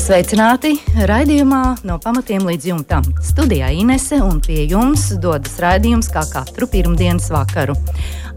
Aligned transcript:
Sveicināti! 0.00 0.78
Raidījumā 1.06 1.84
no 1.84 1.98
pamatiem 2.00 2.46
līdz 2.48 2.66
jumtam. 2.70 3.04
Studijā 3.20 3.68
Inese 3.76 4.16
un 4.24 4.38
pie 4.40 4.62
jums 4.70 5.10
dodas 5.20 5.58
raidījums 5.60 6.08
kā 6.14 6.22
katru 6.30 6.64
pirmdienas 6.72 7.28
vakaru. 7.30 7.74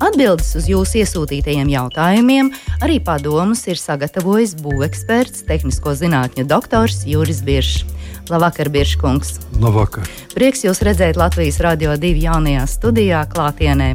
Atbildes 0.03 0.49
uz 0.59 0.67
jūsu 0.67 0.99
iesūtītajiem 0.99 1.71
jautājumiem, 1.71 2.51
arī 2.83 2.99
padomus 2.99 3.63
ir 3.71 3.79
sagatavojis 3.79 4.57
būveksperts, 4.59 5.45
tehnisko 5.47 5.95
zinātņu 6.01 6.45
doktors 6.51 7.05
Juris 7.07 7.39
Biršs. 7.47 7.87
Labvakar, 8.27 8.67
Birškungs! 8.73 9.37
Labvakar! 9.63 10.09
Prieks 10.35 10.65
jūs 10.67 10.83
redzēt 10.83 11.19
Latvijas 11.19 11.61
Radio 11.63 11.95
2 11.95 12.25
jaunajā 12.27 12.67
studijā 12.75 13.23
klātienē. 13.31 13.93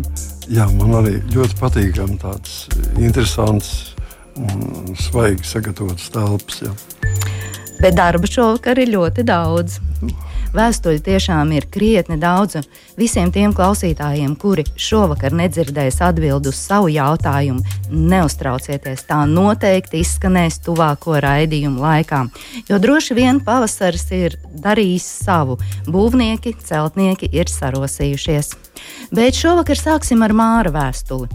Jā, 0.48 0.70
man 0.80 1.02
arī 1.02 1.18
ļoti 1.36 1.60
patīkami 1.60 2.16
tāds 2.24 2.62
interesants 2.96 3.92
un 4.40 4.96
svaigi 4.96 5.44
sagatavots 5.52 6.08
telpas. 6.14 6.62
Jā. 6.64 6.72
Bet 7.78 7.94
darba 7.94 8.26
šovakar 8.26 8.78
ir 8.82 8.90
ļoti 8.96 9.22
daudz. 9.26 9.78
Vēstuļi 10.54 11.02
tiešām 11.04 11.50
ir 11.52 11.66
krietni 11.70 12.16
daudz. 12.20 12.62
Visiem 12.98 13.28
tiem 13.34 13.52
klausītājiem, 13.54 14.32
kuri 14.40 14.64
šovakar 14.80 15.34
nedzirdēs 15.36 16.00
atbildi 16.06 16.48
uz 16.48 16.56
savu 16.56 16.88
jautājumu, 16.90 17.60
neuztraucieties. 17.92 19.04
Tā 19.10 19.20
noteikti 19.28 20.00
izskanēs 20.02 20.58
tuvāko 20.64 21.18
raidījumu 21.22 21.84
laikā. 21.84 22.22
Jo 22.70 22.80
droši 22.80 23.18
vien 23.18 23.42
pavasaris 23.44 24.08
ir 24.16 24.38
darījis 24.64 25.06
savu. 25.26 25.58
Būvnieki, 25.86 26.56
celtnieki 26.64 27.28
ir 27.36 27.46
sarosījušies. 27.52 28.54
Bet 29.12 29.36
šovakar 29.36 29.76
sāksim 29.78 30.22
ar 30.24 30.32
Māra 30.36 30.70
vēstuli. 30.72 31.28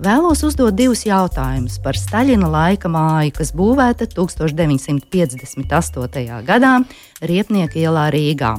Vēlos 0.00 0.44
uzdot 0.46 0.74
divus 0.76 1.04
jautājumus 1.06 1.78
par 1.82 1.98
Staļina 1.98 2.48
laika 2.50 2.88
māju, 2.92 3.32
kas 3.40 3.50
būvēta 3.56 4.06
1958. 4.14 5.89
Gadā 5.94 6.84
Riepnieka 7.20 7.78
ielā 7.78 8.10
Rīgā. 8.10 8.58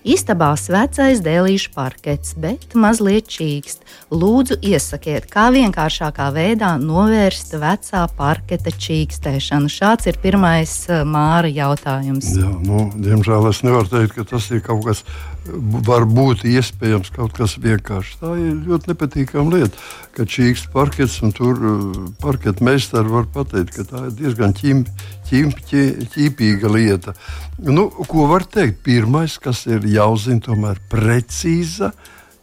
Istabās 0.00 0.70
vecais 0.72 1.18
dēlīšu 1.20 1.74
parkets, 1.74 2.32
bet 2.40 2.72
mazliet 2.72 3.26
čīkst. 3.28 3.82
Lūdzu, 4.08 4.56
iesakiet, 4.64 5.26
kā 5.28 5.50
vienkāršākā 5.52 6.30
veidā 6.32 6.70
novērst 6.80 7.52
vecā 7.60 8.06
parketa 8.16 8.72
čīkstēšanu. 8.72 9.68
Šāds 9.68 10.08
ir 10.08 10.16
pirmais 10.22 10.72
uh, 10.88 11.02
māra 11.04 11.52
jautājums. 11.52 12.32
Jā, 12.32 12.48
nu, 12.64 12.86
diemžēl 12.96 13.50
es 13.52 13.60
nevaru 13.66 13.92
teikt, 13.92 14.16
ka 14.16 14.24
tas 14.32 14.48
ir 14.48 14.64
kaut 14.64 14.88
kas, 14.88 15.04
var 15.86 16.06
būt 16.08 16.44
iespējams 16.48 17.12
kaut 17.14 17.34
kas 17.36 17.56
vienkāršs. 17.60 18.20
Tā 18.22 18.34
ir 18.38 18.60
ļoti 18.68 18.92
nepatīkama 18.92 19.56
lieta, 19.56 19.82
ka 20.16 20.26
čīkst 20.28 20.70
parkets 20.74 21.18
un 21.26 21.34
tur 21.36 21.60
parketa 22.22 22.64
meistari 22.66 23.12
var 23.12 23.26
pateikt, 23.32 23.76
ka 23.76 23.86
tā 23.88 24.06
ir 24.08 24.16
diezgan 24.20 24.54
ķimpa 24.56 25.10
ķīpīga 25.30 26.70
lieta. 26.74 27.14
Nu, 27.62 27.88
ko 28.08 28.26
var 28.30 28.46
teikt? 28.48 28.82
Pirmais, 28.86 29.36
kas 29.42 29.66
ir 29.70 29.86
jāuzzina, 29.86 30.42
tomēr 30.46 30.80
precīza 30.90 31.92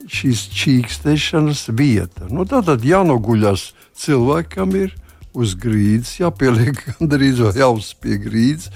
šīs 0.08 0.46
čīkstēšanas 0.56 1.68
vieta. 1.76 2.30
Nu, 2.32 2.46
tā 2.48 2.62
tad 2.66 2.86
jānoguļas 2.88 3.72
cilvēkam 3.98 4.76
ir 4.80 4.96
uz 5.38 5.56
grīdas, 5.60 6.16
jāpieliek 6.22 6.80
gandrīz 6.94 7.42
vai 7.44 7.56
jāuz 7.60 7.92
pie 8.02 8.20
grīdas, 8.22 8.72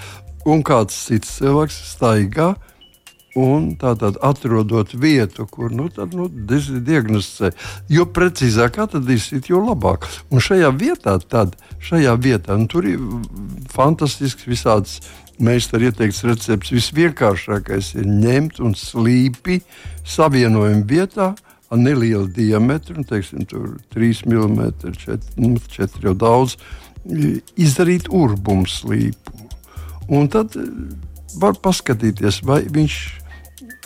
un 0.45 0.63
kāds 0.65 0.97
cits 1.07 1.37
cilvēks 1.37 1.77
staigā 1.93 2.53
Un 3.39 3.69
tātad 3.79 4.17
atrodot 4.19 4.91
vietu, 4.91 5.45
kur 5.47 5.71
nu, 5.71 5.87
tad, 5.93 6.11
nu, 6.17 6.25
diagnosticē, 6.27 7.53
jo 7.87 8.03
precīzāk 8.11 8.81
atradīsiet, 8.83 9.47
jo 9.47 9.61
labāk. 9.63 10.07
Un 10.31 10.43
šajā 10.43 10.71
vietā, 10.75 11.15
tad, 11.31 11.55
šajā 11.79 12.17
vietā 12.19 12.57
nu, 12.59 12.67
tur 12.67 12.89
ir 12.91 12.99
fantastisks 13.71 14.49
visāds 14.49 14.99
meistara 15.39 15.87
ieteikts 15.87 16.25
recepts. 16.27 16.73
Visvienkāršākais 16.75 17.93
ir 18.01 18.09
ņemt 18.09 18.59
un 18.65 18.75
slīpi 18.75 19.61
savienojumu 20.03 20.83
vietā 20.89 21.31
ar 21.71 21.79
nelielu 21.79 22.27
diametru, 22.35 22.97
nu, 22.99 23.07
teiksim, 23.07 23.47
3 23.95 24.25
mm, 24.27 24.59
4, 24.91 25.19
nu, 25.39 25.55
4 25.71 26.03
jau 26.03 26.15
daudz, 26.19 26.57
izdarīt 27.55 28.11
urbumu 28.11 28.67
slīpu. 28.67 29.47
Un 30.11 30.27
tad 30.27 30.59
var 31.39 31.55
paskatīties, 31.63 32.41
vai 32.43 32.65
viņš 32.67 33.20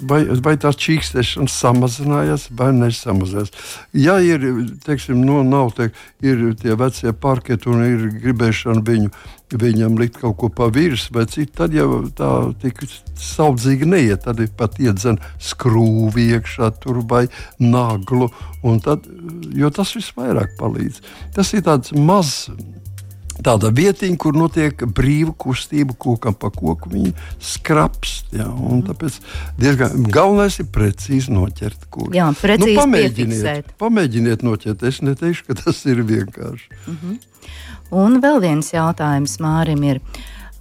vai, 0.01 0.22
vai 0.44 0.56
tā 0.59 0.72
čīkstēšana 0.75 1.51
samazinājās 1.51 2.50
vai 2.57 2.72
nesamazinājās. 2.75 3.53
Ja 3.97 4.17
ir, 4.23 4.44
teiksim, 4.85 5.22
no, 5.23 5.41
nu, 5.44 5.50
nav 5.50 5.73
te, 5.78 5.89
ir 6.25 6.44
tie 6.59 6.75
vecie 6.79 7.13
parketi 7.13 7.69
un 7.72 7.83
ir 7.85 8.06
gribēšana 8.23 8.83
viņu, 8.85 9.11
viņam 9.56 10.00
likt 10.01 10.19
kaut 10.22 10.38
ko 10.41 10.50
pa 10.50 10.69
virsmu 10.73 11.19
vai 11.19 11.25
citu, 11.31 11.53
tad 11.61 11.75
jau 11.75 12.03
tā 12.17 12.31
tik 12.61 12.81
saudzīgi 13.22 13.88
neiet. 13.88 14.25
Tad 14.25 14.41
ir 14.44 14.51
pat 14.57 14.79
iedzen 14.81 15.19
skrūvi 15.39 16.29
iekšā 16.35 16.72
tur 16.83 17.03
vai 17.07 17.25
naglu, 17.62 18.31
tad, 18.83 19.06
jo 19.56 19.72
tas 19.73 19.94
visvairāk 19.95 20.57
palīdz. 20.59 21.03
Tas 21.35 21.53
ir 21.53 21.63
tāds 21.67 21.94
mazs 21.95 22.50
tāda 23.44 23.72
vietiņa, 23.75 24.18
kur 24.22 24.38
notiek 24.38 24.85
brīva 24.96 25.34
kustība 25.38 25.96
kokam 26.00 26.35
pa 26.40 26.51
koku. 26.53 26.91
Viņi 26.94 27.13
skrapst. 27.44 28.34
Ja, 28.35 28.47
tāpēc 28.88 29.19
diezgan 29.59 30.07
galvenais 30.12 30.59
ir 30.62 30.69
precīzi 30.75 31.34
noķert 31.35 31.88
kūku. 31.90 32.13
Jā, 32.16 32.29
precīzi 32.40 32.75
nu, 32.75 32.81
pamēģiniet, 32.81 33.74
pamēģiniet 33.81 34.45
noķert. 34.45 34.85
Es 34.88 35.01
neteikšu, 35.06 35.50
ka 35.50 35.59
tas 35.66 35.84
ir 35.90 36.03
vienkārši. 36.06 36.69
Mm 36.85 36.97
-hmm. 37.01 37.19
Un 37.95 38.22
vēl 38.22 38.41
viens 38.41 38.74
jautājums 38.74 39.38
Mārim 39.40 39.84
ir. 39.84 40.01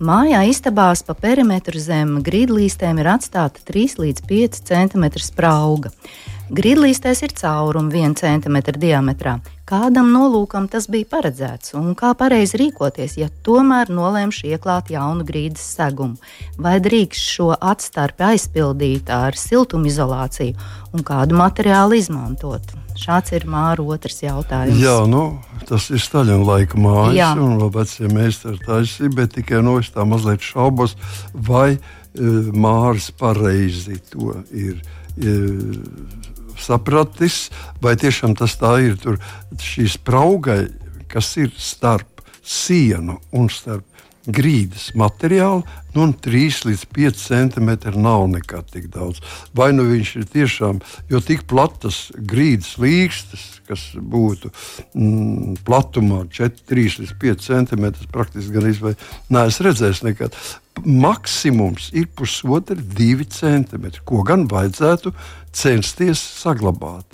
Mājā 0.04 0.42
istabās 0.50 1.04
pa 1.06 1.14
perimetru 1.14 1.78
zem 1.78 2.18
grīdlīstēm 2.26 2.98
ir 2.98 3.06
atstāta 3.06 3.62
3 3.64 4.00
līdz 4.02 4.24
5 4.26 4.62
cm 4.66 5.04
sprauga. 5.22 5.90
Grīdlīstēs 6.52 7.22
ir 7.24 7.32
caurumi 7.32 8.02
1 8.04 8.18
cm 8.20 8.58
diametrā. 8.76 9.38
Kādam 9.64 10.10
nolūkam 10.12 10.66
tas 10.68 10.84
bija 10.92 11.08
paredzēts 11.08 11.72
un 11.78 11.94
kā 11.96 12.10
pareizi 12.20 12.58
rīkoties, 12.60 13.14
ja 13.16 13.30
tomēr 13.46 13.88
nolēmšu 13.88 14.50
ieklāt 14.50 14.90
jaunu 14.92 15.24
grīdas 15.24 15.64
segumu? 15.78 16.18
Vai 16.60 16.74
drīkst 16.84 17.30
šo 17.38 17.46
atstarpi 17.56 18.26
aizpildīt 18.28 19.08
ar 19.08 19.38
siltumizolāciju 19.40 20.52
un 20.92 21.06
kādu 21.08 21.38
materiālu 21.40 21.96
izmantot? 21.96 22.74
Šāds 23.00 23.32
ir 23.32 23.48
māra 23.48 23.80
otrs 23.80 24.20
jautājums. 24.22 24.76
Jā, 24.84 24.98
nu, 25.08 25.40
tas 25.64 25.88
ir 25.88 26.02
Staļina 26.04 26.44
laika 26.44 26.76
mājas, 26.76 27.16
Jā. 27.16 27.30
un 27.40 27.64
vecie 27.72 28.10
meistari 28.12 28.60
taisīja, 28.68 29.14
bet 29.16 29.32
tikai 29.38 29.64
no 29.64 29.78
es 29.80 29.88
tā 29.96 30.04
mazliet 30.04 30.44
šaubos, 30.44 30.92
vai 31.32 31.72
e, 31.72 31.80
mārs 32.52 33.08
pareizi 33.16 33.96
to 34.12 34.36
ir. 34.52 34.84
E, 35.14 35.32
sapratis, 36.64 37.48
vai 37.84 37.96
tiešām 38.00 38.36
tas 38.38 38.56
tā 38.60 38.76
ir. 38.84 38.98
Tur 39.00 39.20
šī 39.60 39.88
sprauga, 39.96 40.62
kas 41.12 41.34
ir 41.40 41.52
starp 41.58 42.24
sienu 42.44 43.20
un 43.32 43.50
starp 43.52 43.86
grīdas 44.24 44.88
materiālu, 44.96 45.62
nu, 45.94 46.06
3 46.24 46.62
līdz 46.68 46.84
5 46.96 47.20
centimetri 47.20 48.00
nav 48.00 48.24
nekā 48.32 48.62
tik 48.72 48.88
daudz. 48.94 49.20
Vai 49.56 49.70
nu 49.76 49.84
viņš 49.90 50.12
ir 50.20 50.26
tiešām, 50.32 50.80
jo 51.12 51.20
tik 51.24 51.44
platas 51.50 52.06
grīdas 52.16 52.74
līkstas, 52.80 53.44
kas 53.68 53.84
būtu 53.94 54.50
mm, 54.96 55.60
platumā 55.66 56.24
4, 56.32 56.64
3 56.72 57.00
līdz 57.02 57.14
5 57.20 57.48
centimetri, 57.48 58.08
praktiski 58.12 58.56
gan 58.56 58.70
izvēlēt, 58.72 59.08
neesmu 59.32 59.68
redzējis 59.68 60.04
nekad. 60.08 60.40
Maksimums 60.82 61.92
ir 61.94 62.08
pusotri, 62.16 62.80
divi 62.96 63.24
centimetri, 63.30 64.02
ko 64.04 64.24
gan 64.26 64.48
vajadzētu 64.50 65.12
censties 65.54 66.18
saglabāt. 66.42 67.06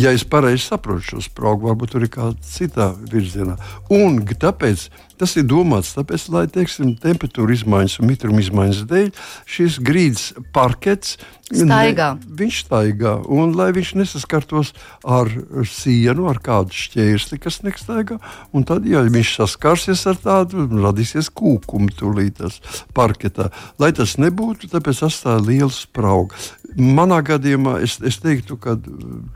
Ja 0.00 0.14
es 0.16 0.24
pareizi 0.24 0.70
saprotu 0.70 1.04
šo 1.04 1.20
spraugu, 1.20 1.68
varbūt 1.68 1.92
tur 1.92 2.06
ir 2.06 2.12
kāda 2.14 2.48
cita 2.48 2.88
virzienā. 3.12 3.58
Un 3.92 4.22
tāpēc 4.24 4.86
tas 5.20 5.36
ir 5.40 5.46
domāts, 5.48 5.94
tāpēc, 5.96 6.26
lai 6.32 6.46
teiksim, 6.52 6.94
temperatūra 7.02 7.54
izmaiņas 7.56 7.98
un 8.00 8.10
mitruma 8.10 8.42
izmaiņas 8.42 8.82
dēļ 8.90 9.12
šis 9.56 9.78
grīdas 9.84 10.26
parkets 10.54 11.16
staigā. 11.52 12.08
Ne, 12.16 12.30
viņš 12.40 12.60
staigā, 12.66 13.12
un 13.32 13.52
lai 13.56 13.68
viņš 13.76 13.92
nesaskartos 14.00 14.72
ar 15.04 15.30
sienu, 15.68 16.26
ar 16.30 16.40
kādu 16.44 16.76
šķērsli, 16.76 17.38
kas 17.42 17.60
nestaigā. 17.66 18.18
Un 18.56 18.66
tad, 18.68 18.86
ja 18.88 19.04
viņš 19.04 19.34
saskarsies 19.40 20.04
ar 20.10 20.20
tādu, 20.22 20.66
radīsies 20.72 21.30
kūkumi 21.34 21.92
tūlītās 21.98 22.60
parketā. 22.96 23.50
Lai 23.82 23.92
tas 23.96 24.16
nebūtu, 24.22 24.70
tāpēc 24.72 25.04
atstāja 25.08 25.44
lielu 25.44 25.72
spraugu. 25.74 26.36
Manā 26.76 27.20
gadījumā 27.26 27.80
es, 27.84 27.98
es 28.00 28.20
teiktu, 28.22 28.56
ka 28.60 28.78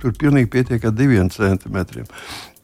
tur 0.01 0.17
pilnīgi 0.17 0.53
pietiek 0.57 0.87
ar 0.89 0.95
diviem 0.97 1.29
centimetriem. 1.33 2.09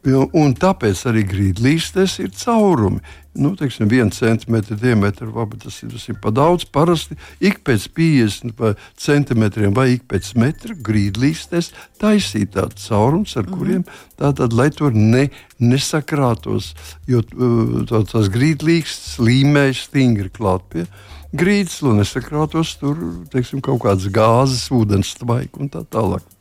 Un 0.02 0.54
tāpēc 0.58 1.04
arī 1.06 1.22
grīdlīstēs 1.30 2.16
ir 2.24 2.32
caurumi. 2.34 2.98
Nu, 3.38 3.52
teiksim, 3.56 3.86
viena 3.88 4.10
centimetra 4.12 4.74
diametra, 4.76 5.28
varbūt 5.30 5.62
tas 5.64 5.76
ir, 5.84 5.92
tas 5.94 6.08
ir 6.10 6.18
pa 6.20 6.32
daudz. 6.34 6.66
Parasti 6.68 7.14
ik 7.40 7.62
pēc 7.64 7.86
50 7.94 8.82
centimetriem 8.98 9.72
vai 9.76 9.92
ik 9.94 10.08
pēc 10.10 10.32
metra 10.42 10.74
grīdlīstēs 10.74 11.70
taisīt 12.02 12.52
tādu 12.58 12.76
caurums, 12.82 13.36
ar 13.36 13.46
mm 13.46 13.52
-hmm. 13.52 13.58
kuriem 13.58 13.84
tātad, 14.18 14.52
lai 14.52 14.68
tur 14.74 14.92
ne, 14.92 15.30
nesakrātos, 15.58 16.74
jo 17.06 17.22
tā, 17.22 18.02
tas 18.04 18.28
grīdlīsts 18.28 19.16
līmējas 19.22 19.86
stingri 19.86 20.28
klāt 20.28 20.66
pie 20.68 20.86
grīdas, 21.32 21.80
lai 21.82 21.96
nesakrātos 22.02 22.76
tur, 22.80 22.98
teiksim, 23.32 23.62
kaut 23.64 23.80
kādas 23.86 24.10
gāzes, 24.12 24.68
ūdens 24.70 25.14
tvaika 25.16 25.62
un 25.62 25.72
tā 25.72 25.86
tālāk. 25.88 26.31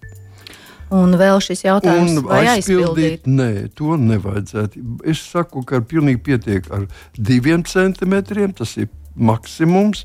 Un 0.91 1.15
vēl 1.15 1.39
šis 1.43 1.63
jautājums, 1.63 2.17
un 2.19 2.25
vai 2.27 2.41
aizpildīt? 2.51 3.27
Nē, 3.29 3.69
to 3.79 3.95
nevajadzētu. 3.99 4.81
Es 5.07 5.21
saku, 5.23 5.63
ka 5.67 5.79
pilnīgi 5.87 6.19
pietiek 6.25 6.67
ar 6.73 6.89
diviem 7.15 7.63
centimetriem. 7.67 8.51
Tas 8.57 8.75
ir 8.81 8.89
maksimums, 9.15 10.03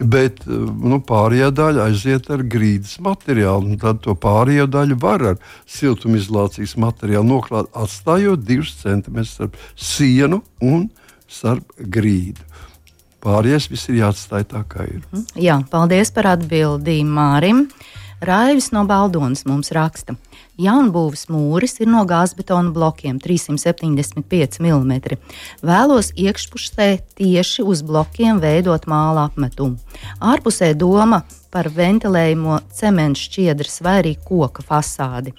bet 0.00 0.42
nu, 0.46 0.98
pārējā 1.04 1.50
daļa 1.56 1.88
aiziet 1.90 2.30
ar 2.32 2.44
grīdas 2.44 2.98
materiālu. 3.04 3.76
Tad 3.80 4.02
to 4.04 4.16
pārējo 4.20 4.68
daļu 4.72 4.98
var 5.00 5.24
ar 5.32 5.40
siltumizolācijas 5.78 6.76
materiālu 6.80 7.30
noklāt, 7.36 7.70
atstājot 7.76 8.44
divus 8.44 8.74
centimetrus 8.82 9.36
starp 9.36 9.60
sienu 9.76 10.42
un 10.64 10.88
starp 11.28 11.72
grīdu. 11.80 12.44
Pārējais 13.26 13.70
viss 13.72 13.88
ir 13.90 14.02
jāatstāj 14.02 14.44
tā, 14.52 14.62
kā 14.68 14.84
ir. 14.86 15.00
Jā, 15.34 15.58
paldies 15.72 16.12
par 16.14 16.28
atbildību 16.36 17.08
Mārim. 17.16 17.64
Raivis 18.20 18.70
no 18.72 18.80
Baldonas 18.88 19.42
mums 19.44 19.68
raksta. 19.76 20.14
Jaunbūves 20.56 21.26
mūris 21.28 21.74
ir 21.84 21.90
no 21.92 22.00
gāzbetona 22.08 22.70
blokiem 22.72 23.18
375 23.20 24.56
mm. 24.64 24.94
Vēlos 25.60 26.14
iekšpusē 26.16 26.86
tieši 27.18 27.64
uz 27.68 27.82
blokiem 27.84 28.40
veidot 28.40 28.86
māla 28.88 29.26
apmetumu. 29.28 29.76
Ārpusē 30.16 30.70
doma 30.72 31.26
par 31.52 31.68
ventilējumu 31.68 32.56
cementu 32.72 33.20
šķiedras 33.26 33.82
vai 33.84 33.98
arī 34.00 34.14
koka 34.24 34.64
fasādi. 34.64 35.34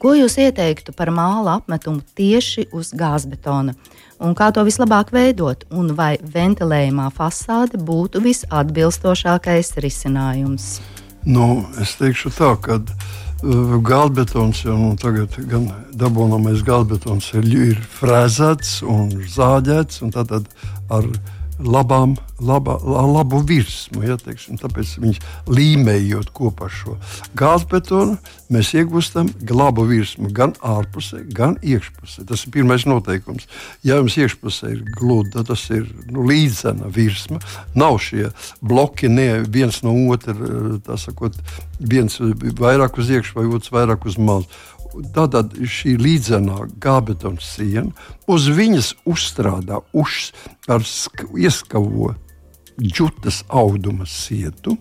Ko 0.00 0.16
jūs 0.16 0.38
ieteiktu 0.40 0.96
par 0.96 1.12
māla 1.12 1.58
apmetumu 1.60 2.00
tieši 2.16 2.70
uz 2.72 2.94
gāzbetona? 2.96 3.76
Un 4.24 4.32
kā 4.38 4.48
to 4.56 4.64
vislabāk 4.64 5.12
veidot, 5.12 5.66
un 5.68 5.92
vai 5.98 6.14
ventilējumā 6.16 7.10
fasāde 7.12 7.76
būtu 7.76 8.24
visatbilstošākais 8.24 9.76
risinājums? 9.84 10.78
Nu, 11.24 11.64
es 11.80 11.96
teikšu 12.00 12.32
tā, 12.34 12.54
ka 12.60 12.80
Eh, 13.42 13.78
Gālbetons 13.82 14.60
jau 14.62 14.76
nu, 14.78 14.92
tagad 14.94 15.34
gan 15.50 15.64
dabūnamais 15.98 16.60
gālbetons 16.62 17.32
ir, 17.34 17.46
ir 17.72 17.80
frēzēts 17.98 18.84
un 18.86 19.08
zāģēts. 19.26 19.98
Un 20.06 20.12
tad 20.14 20.30
ar 20.30 21.08
labām, 21.58 22.14
laba, 22.42 22.76
labu 22.84 23.40
virsmu. 23.46 24.02
Ja, 24.06 24.16
teiksim, 24.20 24.58
tāpēc 24.60 24.96
viņš 25.02 25.20
līmējot 25.50 26.32
kopā 26.36 26.68
ar 26.68 26.74
šo 26.74 26.96
gāzbetonu, 27.38 28.18
mēs 28.52 28.72
iegūstam 28.76 29.30
labu 29.52 29.86
virsmu 29.88 30.32
gan 30.34 30.54
ārpusē, 30.60 31.22
gan 31.34 31.56
iekšpusē. 31.62 32.26
Tas 32.28 32.44
ir 32.46 32.54
pirmais 32.56 32.86
noteikums. 32.88 33.48
Ja 33.86 34.00
jums 34.00 34.18
iekšpusē 34.20 34.72
ir 34.74 34.82
gludi, 34.98 35.32
tad 35.36 35.50
tas 35.52 35.64
ir 35.72 35.88
nu, 36.10 36.26
līdzena 36.28 36.90
virsma. 36.92 37.40
Nav 37.78 38.00
šie 38.02 38.28
bloki 38.60 39.10
ne 39.12 39.42
viens 39.46 39.82
no 39.86 39.94
otra, 40.12 40.36
sakot, 41.00 41.38
viens 41.80 42.20
vairāk 42.58 43.00
uz 43.00 43.10
iekšā 43.12 43.38
vai 43.40 43.48
otrs 43.50 43.72
vairāk 43.74 44.06
uz 44.10 44.18
malu. 44.20 44.48
Tātad 45.14 45.54
šī 45.56 45.94
līdzenā 46.00 46.66
gābetona 46.82 47.40
siena 47.40 47.92
uz 48.28 48.48
viņas 48.52 48.92
uzstrādā 49.08 49.80
uz, 49.96 50.32
ar 50.68 50.84
ieskavo 50.84 52.12
džutas 52.80 53.42
auduma 53.48 54.06
sietu, 54.08 54.76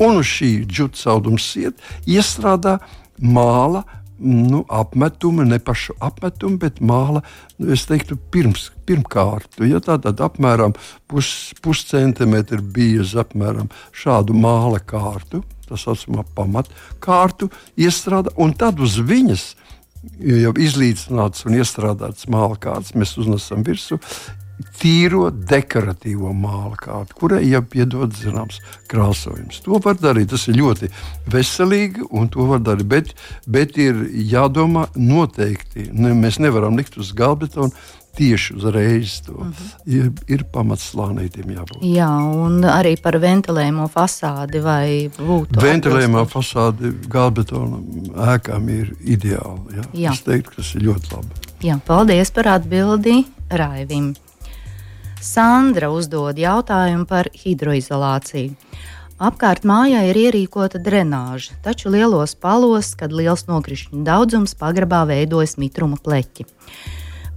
un 0.00 0.20
uz 0.20 0.26
šī 0.26 0.50
džutas 0.66 1.06
auduma 1.10 1.40
sietu 1.42 1.78
iestrādā 2.06 2.78
māla. 3.18 3.84
Nu, 4.18 4.64
apmetumi, 4.66 5.44
ne 5.46 5.60
pašu 5.62 5.94
apmetumi, 6.02 6.56
bet 6.58 6.80
māla, 6.82 7.20
nu, 7.60 7.68
es 7.70 7.84
teiktu, 7.86 8.16
pirms, 8.34 8.64
pirmkārt. 8.82 9.60
Ja 9.62 9.78
tā 9.78 9.94
tad 10.02 10.18
apmēram 10.26 10.74
pus, 11.06 11.52
puscentimetri 11.62 12.58
bieza 12.58 13.22
apmēram 13.22 13.70
šādu 13.94 14.34
māla 14.34 14.80
kārtu, 14.82 15.44
tā 15.68 15.78
saucamā 15.78 16.26
pamatkārtu, 16.34 17.46
iestrādā, 17.78 18.34
un 18.42 18.56
tad 18.58 18.82
uz 18.82 18.98
viņas 18.98 19.52
jau 20.18 20.52
izlīdzināts 20.66 21.46
un 21.46 21.58
iestrādāts 21.58 22.26
māla 22.30 22.58
kārtas 22.58 22.94
mēs 22.98 23.14
uznesam 23.22 23.62
virsū. 23.66 23.98
Tīro 24.78 25.28
dekoratīvo 25.30 26.32
māla 26.34 26.76
kārtu, 26.78 27.16
kurai 27.20 27.42
jau 27.46 27.62
piedod 27.62 28.14
zināms 28.14 28.60
krāsojums. 28.90 29.60
To 29.66 29.78
var 29.84 29.98
darīt, 30.00 30.32
tas 30.32 30.48
ir 30.50 30.58
ļoti 30.58 30.90
veselīgi, 31.30 32.08
un 32.10 32.30
to 32.32 32.46
var 32.50 32.62
darīt. 32.64 32.88
Bet, 32.90 33.14
bet 33.46 33.78
ir 33.78 34.04
jādomā 34.32 34.88
noteikti. 34.96 35.90
Ne, 35.92 36.14
mēs 36.18 36.40
nevaram 36.42 36.78
likt 36.78 36.98
uz 36.98 37.14
galda 37.16 37.48
tieši 38.18 38.54
uzreiz 38.54 39.20
to. 39.26 39.32
Mhm. 39.32 39.66
ir, 39.86 40.10
ir 40.28 40.44
pamats 40.52 40.90
slānītiem 40.92 41.52
jābūt. 41.54 41.82
Jā, 41.86 42.08
un 42.34 42.64
arī 42.66 42.96
par 43.02 43.18
ventilējumu 43.22 43.86
fasādi 43.92 44.62
vai 44.64 45.06
būtu. 45.14 45.60
Ventilējumā 45.62 46.24
fasādi 46.30 46.92
gāzbetona 47.14 47.82
ēkām 48.34 48.70
ir 48.74 48.94
ideāli. 49.16 49.78
Jā. 49.78 49.84
Jā. 50.06 50.16
Es 50.16 50.24
teiktu, 50.26 50.50
ka 50.50 50.62
tas 50.62 50.74
ir 50.74 50.88
ļoti 50.88 51.14
labi. 51.14 51.44
Jā, 51.68 51.78
paldies 51.86 52.34
par 52.34 52.50
atbildi 52.58 53.20
Raivim. 53.50 54.14
Sandra 55.20 55.90
uzdod 55.90 56.38
jautājumu 56.38 57.06
par 57.08 57.28
hidroizolāciju. 57.34 58.54
Apkārt 59.18 59.64
mājai 59.66 60.04
ir 60.12 60.20
ierīkota 60.28 60.78
drenāža, 60.78 61.56
taču 61.64 61.90
lielos 61.90 62.36
palos, 62.38 62.92
kad 62.94 63.10
liels 63.10 63.48
nokrišņu 63.48 64.04
daudzums 64.06 64.54
pagrabā 64.58 65.02
veidojas 65.10 65.56
mitruma 65.58 65.98
pleķi 65.98 66.46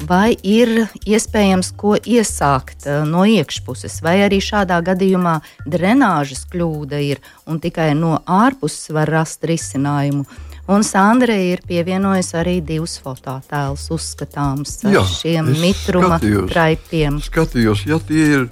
vai 0.08 0.34
ir 0.44 0.88
iespējams 1.06 1.72
ko 1.78 1.96
iesākt 1.98 2.88
uh, 2.88 3.04
no 3.08 3.24
iekšpuses, 3.28 4.00
vai 4.06 4.22
arī 4.26 4.42
šādā 4.44 4.80
gadījumā 4.86 5.38
drenāžas 5.70 6.46
kļūda 6.52 7.02
ir 7.06 7.22
un 7.46 7.62
tikai 7.62 7.92
no 7.98 8.18
ārpuses 8.26 8.92
var 8.96 9.12
rast 9.12 9.46
risinājumu. 9.46 10.26
Un 10.70 10.84
Sandra 10.86 11.34
ir 11.34 11.64
pievienojusi 11.68 12.36
arī 12.38 12.60
divus 12.66 13.00
fototēlus, 13.02 13.88
uzskatāmus 13.94 14.78
ar 14.86 14.94
Jā, 14.94 15.06
šiem 15.10 15.50
mitruma 15.58 16.20
traipiem. 16.22 17.18
Skatījos, 17.26 17.86
ja 17.90 17.98
tie 18.06 18.28
ir 18.36 18.46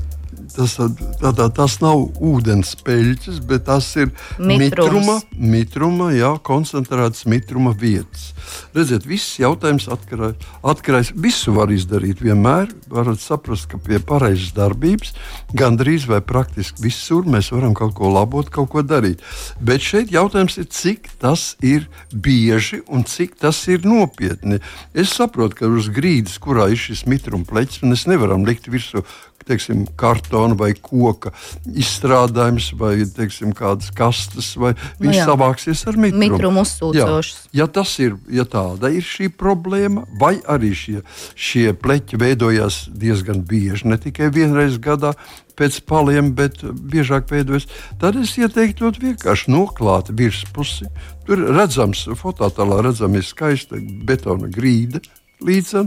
tas, 0.55 0.75
tā, 1.19 1.31
tā, 1.36 1.48
tas 1.55 1.77
nav 1.83 2.05
ūdens 2.24 2.75
peļķis, 2.86 3.39
bet 3.50 3.65
tas 3.69 3.88
ir 4.00 4.12
Mitrums. 4.38 4.59
mitruma, 4.62 5.17
mitruma 5.33 6.09
jā, 6.15 6.31
koncentrētas 6.45 7.25
mitruma 7.29 7.74
vietas. 7.77 8.31
Redziet, 8.75 9.05
viss 9.09 9.39
jautājums 9.41 9.88
atkarās 9.89 11.12
visu 11.15 11.53
var 11.55 11.71
izdarīt. 11.74 12.24
Vienmēr 12.24 12.71
varat 12.89 13.21
saprast, 13.21 13.69
ka 13.71 13.79
pie 13.81 14.00
pareizas 14.01 14.53
darbības 14.57 15.13
gandrīz 15.57 16.07
vai 16.09 16.21
praktiski 16.25 16.83
visur 16.86 17.27
mēs 17.29 17.51
varam 17.53 17.75
kaut 17.77 17.95
ko 17.98 18.12
labot, 18.13 18.50
kaut 18.53 18.71
ko 18.74 18.83
darīt. 18.86 19.24
Bet 19.62 19.86
šeit 19.86 20.13
jautājums 20.13 20.59
ir, 20.62 20.69
cik 20.69 21.12
tas 21.21 21.53
ir 21.65 21.88
bieži 22.13 22.81
un 22.88 23.05
cik 23.07 23.38
tas 23.41 23.62
ir 23.71 23.86
nopietni. 23.88 24.62
Es 24.93 25.13
saprotu, 25.17 25.62
ka 25.62 25.71
uz 25.71 25.89
grīdas, 25.93 26.39
kurā 26.41 26.69
ir 26.74 26.79
šis 26.79 27.05
mitruma 27.09 27.48
pleķis, 27.50 27.83
mēs 27.86 28.07
nevaram 28.09 28.45
likt 28.48 28.69
virsū 28.71 29.03
teiksim, 29.50 29.86
kartona 30.19 30.55
vai 30.59 30.73
koka 30.75 31.31
izstrādājums, 31.65 32.73
vai 32.77 33.05
teiksim, 33.05 33.53
kādas 33.55 33.91
kastes, 33.95 34.53
vai 34.59 34.73
nu, 34.75 35.07
viņš 35.07 35.23
savāksies 35.25 35.85
ar 35.88 35.97
mitrumu. 35.97 36.35
Mitrumu 36.35 36.63
uzsūcošs. 36.65 37.49
Ja 37.55 37.67
tas 37.67 37.95
ir, 37.99 38.17
ja 38.29 38.45
tāda 38.45 38.91
ir 38.91 39.05
šī 39.05 39.31
problēma, 39.31 40.05
vai 40.19 40.38
arī 40.47 40.73
šie, 40.75 41.03
šie 41.35 41.71
pleķi 41.73 42.19
veidojās 42.19 42.88
diezgan 42.89 43.43
bieži, 43.47 43.88
ne 43.89 43.99
tikai 44.01 44.31
vienreiz 44.33 44.79
gadā, 44.81 45.15
pēc 45.59 45.81
paliem, 45.89 46.31
bet 46.35 46.61
biežāk 46.63 47.31
veidojas. 47.31 47.67
Tad 47.99 48.15
es 48.19 48.38
ieteiktu 48.39 48.88
ļoti 48.88 49.03
vienkārši 49.09 49.51
noklāt 49.51 50.11
virspusi. 50.15 50.88
Tur 51.27 51.41
redzams, 51.51 52.05
fototēlā 52.17 52.79
redzama 52.88 53.19
skaista 53.25 53.79
betona 54.07 54.47
grīda, 54.49 55.03
līdzi. 55.46 55.86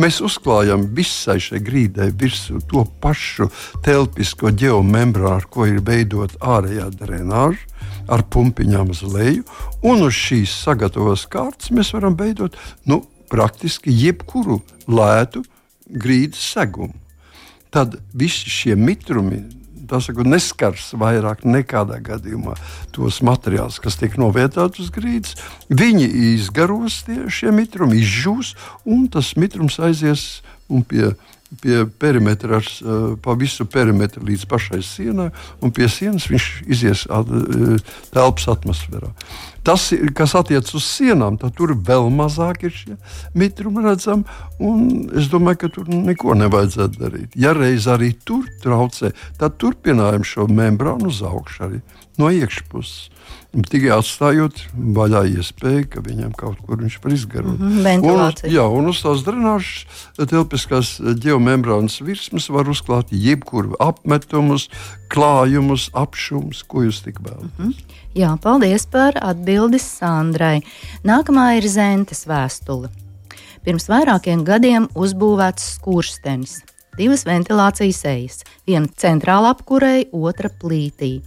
Mēs 0.00 0.20
uzklājam 0.24 0.86
visai 0.96 1.38
šai 1.42 1.60
grīdai 1.64 2.10
virsū 2.18 2.60
to 2.70 2.84
pašu 3.02 3.48
telpisko 3.84 4.52
geomembrānu, 4.54 5.48
ko 5.50 5.66
ir 5.70 5.82
veidot 5.84 6.36
ārējā 6.40 6.88
drenāža. 7.00 7.68
Ar 8.12 8.24
pumpiņām 8.34 8.90
uz 8.90 9.02
leju, 9.06 9.44
un 9.86 10.02
uz 10.06 10.14
šīs 10.14 10.52
sagatavotas 10.64 11.24
kārtas 11.30 11.70
mēs 11.74 11.92
varam 11.94 12.16
veidot 12.18 12.56
nu, 12.90 13.00
praktiski 13.30 13.94
jebkuru 13.94 14.60
lētu 14.90 15.44
grīdas 15.86 16.42
segumu. 16.52 16.94
Tad 17.72 17.96
visi 18.12 18.50
šie 18.52 18.76
mitrumi, 18.76 19.40
saku, 20.00 20.24
neskars 20.24 20.92
vairāk 20.96 21.44
nekādā 21.44 21.98
gadījumā 22.04 22.54
tos 22.96 23.20
materiālus, 23.26 23.80
kas 23.82 23.98
tiek 24.00 24.16
novietoti 24.20 24.80
uz 24.84 24.88
grīdas. 24.94 25.36
Viņi 25.68 26.08
izgaros 26.32 27.02
tie, 27.08 27.26
šie 27.28 27.52
mitrumi, 27.52 28.00
izžūs, 28.00 28.54
un 28.88 29.08
tas 29.12 29.34
mitrums 29.36 29.76
aizies 29.82 30.40
un 30.72 30.86
pie 30.86 31.12
pie 31.60 31.84
perimetra, 32.00 32.60
pa 33.22 33.36
visu 33.38 33.66
perimetru 33.68 34.24
līdz 34.24 34.46
pašai 34.48 34.80
sienai, 34.86 35.30
un 35.60 35.72
pie 35.74 35.88
sienas 35.92 36.28
viņš 36.32 36.46
izies 36.72 37.06
telpas 38.12 38.48
atmosfērā. 38.54 39.12
Tas, 39.62 39.92
kas 40.16 40.32
attiecas 40.34 40.74
uz 40.74 40.86
sienām, 40.88 41.36
tad 41.38 41.54
tur 41.54 41.74
vēl 41.76 42.08
mazāk 42.10 42.64
ir 42.66 42.72
šie 42.74 42.96
mitrumi 43.38 43.84
redzami. 43.84 44.24
Es 45.18 45.28
domāju, 45.30 45.60
ka 45.62 45.70
tur 45.76 45.92
neko 45.92 46.34
nevajadzētu 46.40 46.98
darīt. 46.98 47.36
Ja 47.38 47.54
reiz 47.54 47.86
arī 47.90 48.10
tur 48.26 48.48
traucē, 48.64 49.12
tad 49.38 49.60
turpinājam 49.62 50.26
šo 50.26 50.48
membrānu 50.50 51.12
uz 51.12 51.22
augšu 51.22 51.68
arī 51.68 51.82
no 52.18 52.32
iekšpuses. 52.34 53.12
Tikai 53.52 53.90
atstājot 53.92 54.62
vaļā 54.96 55.26
iespēju, 55.34 55.84
ka 55.92 56.00
viņam 56.00 56.30
kaut 56.38 56.62
kur 56.64 56.78
viņš 56.80 56.94
var 57.02 57.12
izgarot. 57.12 57.58
Mm 57.60 57.82
-hmm, 57.84 58.06
un, 58.08 58.48
jā, 58.48 58.64
un 58.64 58.88
uz 58.88 59.02
tās 59.04 59.24
drenāžas 59.26 59.84
telpiskās 60.16 60.94
geomembrānas 61.20 61.98
virsmas 62.00 62.48
var 62.48 62.70
uzklāt 62.72 63.12
jebkuru 63.12 63.76
apmetumus, 63.76 64.70
klājumus, 65.12 65.90
apšumus, 65.92 66.64
ko 66.64 66.86
jūs 66.88 67.04
tik 67.04 67.20
vēlaties. 67.20 67.58
Mm 67.58 67.68
-hmm. 67.68 68.00
Jā, 68.14 68.38
paldies 68.40 68.86
par 68.86 69.12
atbildi 69.20 69.78
Sandrai. 69.78 70.62
Nākamā 71.04 71.56
ir 71.56 71.68
Zentes 71.68 72.26
vēstule. 72.26 72.88
Pirms 73.64 73.88
vairākiem 73.88 74.44
gadiem 74.44 74.88
uzbūvēts 74.94 75.74
skurstenis, 75.76 76.62
divas 76.96 77.24
ventilācijas 77.24 78.04
ejas, 78.04 78.44
viena 78.66 78.86
centrāla 78.96 79.50
apkurei, 79.50 80.08
otra 80.12 80.48
plītī 80.48 81.20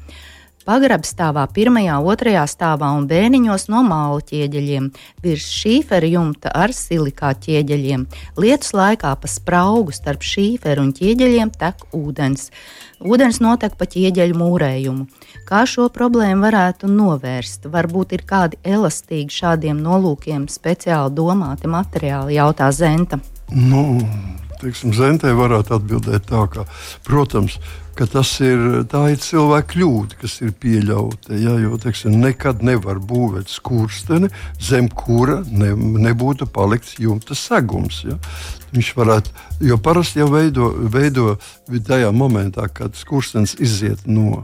pagrabstāvā, 0.66 1.46
pirmajā, 1.54 1.98
otrajā 2.02 2.46
stāvā 2.50 2.90
un 2.98 3.06
bēniņos 3.10 3.68
no 3.72 3.84
māla 3.86 4.24
ķieģeļiem, 4.26 4.90
virs 5.24 5.50
šīfera 5.60 6.10
jumta 6.10 6.52
ar 6.54 6.74
silikā 6.76 7.34
ķieģeļiem. 7.46 8.08
Lietus 8.42 8.74
laikā 8.78 9.14
pa 9.22 9.32
spraugu 9.32 9.94
starp 9.96 10.26
šīferu 10.26 10.88
un 10.88 10.92
ķieģeļiem 10.98 11.54
tek 11.60 11.86
ūdens. 11.96 12.50
Ūdens 13.06 13.42
notek 13.44 13.76
pa 13.78 13.86
ķieģeļu 13.92 14.38
mūrējumu. 14.40 15.06
Kā 15.46 15.66
šo 15.70 15.90
problēmu 15.94 16.48
varētu 16.48 16.90
novērst? 16.90 17.68
Varbūt 17.70 18.16
ir 18.18 18.26
kādi 18.26 18.60
elastīgi 18.66 19.36
šādiem 19.36 19.82
nolūkiem 19.84 20.48
speciāli 20.50 21.14
domāti 21.14 21.70
materiāli, 21.70 22.40
jautā 22.40 22.72
Zenta. 22.74 23.20
Nu, 23.54 24.00
teiksim, 24.62 24.96
Zentē 24.96 25.36
varētu 25.38 25.76
atbildēt 25.78 26.30
tā, 26.32 26.46
ka, 26.50 26.66
protams, 27.06 27.60
ka 27.96 28.08
tas 28.10 28.30
ir, 28.44 28.62
ir 28.84 29.20
cilvēka 29.22 29.72
kļūda, 29.74 30.18
kas 30.22 30.38
ir 30.44 30.52
pieļauta. 30.62 31.36
Ja, 31.40 31.56
jo 31.62 31.80
teiksim, 31.82 32.18
nekad 32.22 32.64
nevar 32.66 33.00
būvēt 33.00 33.52
skursteni, 33.52 34.30
zem 34.60 34.90
kura 34.92 35.42
ne, 35.48 35.72
nebūtu 35.76 36.48
palikts 36.52 36.98
jumta 37.02 37.38
segums. 37.40 38.04
Ja. 38.08 38.20
Viņš 38.76 38.92
varētu, 38.98 39.36
jo 39.70 39.80
parasti 39.80 40.20
jau 40.20 40.30
veido, 40.34 40.72
veido 40.92 41.38
tajā 41.72 42.12
momentā, 42.16 42.68
kad 42.68 42.98
skurstenis 43.00 43.56
iziet 43.64 44.04
no 44.08 44.44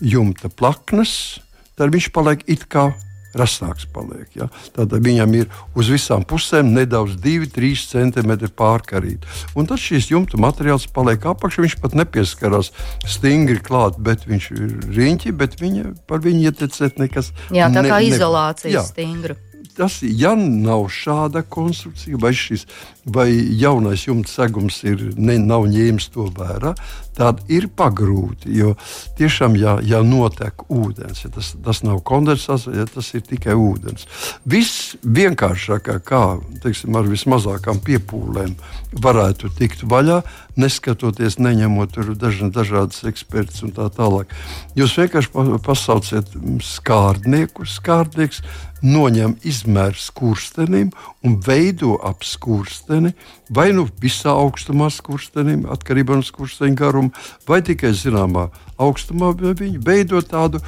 jumta 0.00 0.50
plaknes, 0.50 1.38
tad 1.78 1.94
viņš 1.94 2.10
paliek 2.14 2.42
it 2.50 2.66
kā 2.70 2.90
rasnāks 3.36 3.86
paliek. 3.92 4.28
Ja? 4.36 4.48
Tad 4.76 4.92
viņam 4.92 5.34
ir 5.38 5.48
uz 5.78 5.90
visām 5.92 6.24
pusēm 6.28 6.72
nedaudz 6.76 7.18
2-3 7.24 7.84
cm 7.90 8.32
pārkarīt. 8.58 9.26
Un 9.58 9.68
tad 9.68 9.82
šīs 9.82 10.10
jumta 10.12 10.40
materiāls 10.40 10.88
paliek 10.92 11.26
apakšā. 11.32 11.64
Viņš 11.66 11.78
pat 11.82 11.98
nepieskarās 11.98 12.72
stingri 13.08 13.60
klāt, 13.64 13.98
bet 14.00 14.24
viņš 14.28 14.48
ir 14.54 14.78
riņķi, 14.96 15.34
bet 15.38 15.58
viņa, 15.60 15.92
par 16.08 16.24
viņu 16.24 16.48
ietekmēt 16.48 17.02
nekas. 17.02 17.32
Jā, 17.54 17.68
tā 17.74 17.84
kā 17.84 18.00
ne, 18.00 18.08
izolācija 18.12 18.86
stingra 18.86 19.36
tas, 19.78 20.00
ja 20.02 20.34
nav 20.38 20.88
šāda 20.92 21.44
konstrukcija, 21.46 22.18
vai, 22.20 22.32
šis, 22.36 22.66
vai 23.06 23.28
jaunais 23.60 24.06
jumta 24.08 24.30
segums 24.32 24.82
ir, 24.86 25.12
ne, 25.16 25.38
nav 25.38 25.68
ņēmis 25.70 26.10
to 26.14 26.26
vērā, 26.34 26.74
tad 27.18 27.42
ir 27.50 27.68
pagrūti. 27.74 28.50
Jo 28.58 28.74
tiešām, 29.18 29.56
ja, 29.58 29.76
ja 29.82 30.02
notiek 30.06 30.66
ūdens, 30.70 31.24
ja 31.24 31.32
tas, 31.34 31.52
tas 31.64 31.82
nav 31.86 32.02
kondensāts, 32.06 32.68
ja 32.74 32.86
tas 32.90 33.10
ir 33.14 33.24
tikai 33.26 33.56
ūdens. 33.58 34.06
Viss 34.48 34.94
vienkāršākā, 35.02 35.98
kā 36.06 36.22
teiksim, 36.62 36.98
ar 36.98 37.08
vismazākām 37.10 37.82
piepūlēm 37.86 38.54
varētu 39.02 39.50
tikt 39.58 39.86
vaļā, 39.88 40.22
neskatoties, 40.58 41.38
neņemot 41.42 41.98
dažna, 42.18 42.50
dažādas 42.54 43.04
ekspertus 43.08 43.62
un 43.66 43.74
tā 43.76 43.86
tālāk. 43.94 44.32
Jūs 44.78 44.96
vienkārši 44.98 45.60
pasauciet 45.64 46.34
skārdnieku. 46.66 47.66
Skārdnieks 47.68 48.42
noņem 48.82 49.36
izmēru 49.46 49.98
skurstenim 49.98 50.90
un 51.26 51.38
veido 51.44 51.96
ap 52.04 52.24
skursteni, 52.26 53.14
vai 53.50 53.70
nu 53.76 53.86
visā 54.02 54.34
augstumā 54.34 54.90
skurstenim, 54.94 55.66
atkarībā 55.70 56.18
no 56.18 56.26
skursteņa 56.26 56.78
garuma, 56.78 57.26
vai 57.48 57.60
tikai 57.66 57.94
zināmā 57.96 58.48
augstumā 58.78 59.32
viņi 59.38 59.80
veido 59.84 60.22
tādu, 60.22 60.62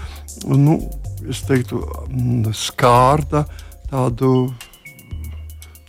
nu, 0.49 0.81
es 1.29 1.45
teiktu, 1.47 1.85
skārda, 2.57 3.47
tādu 3.91 4.51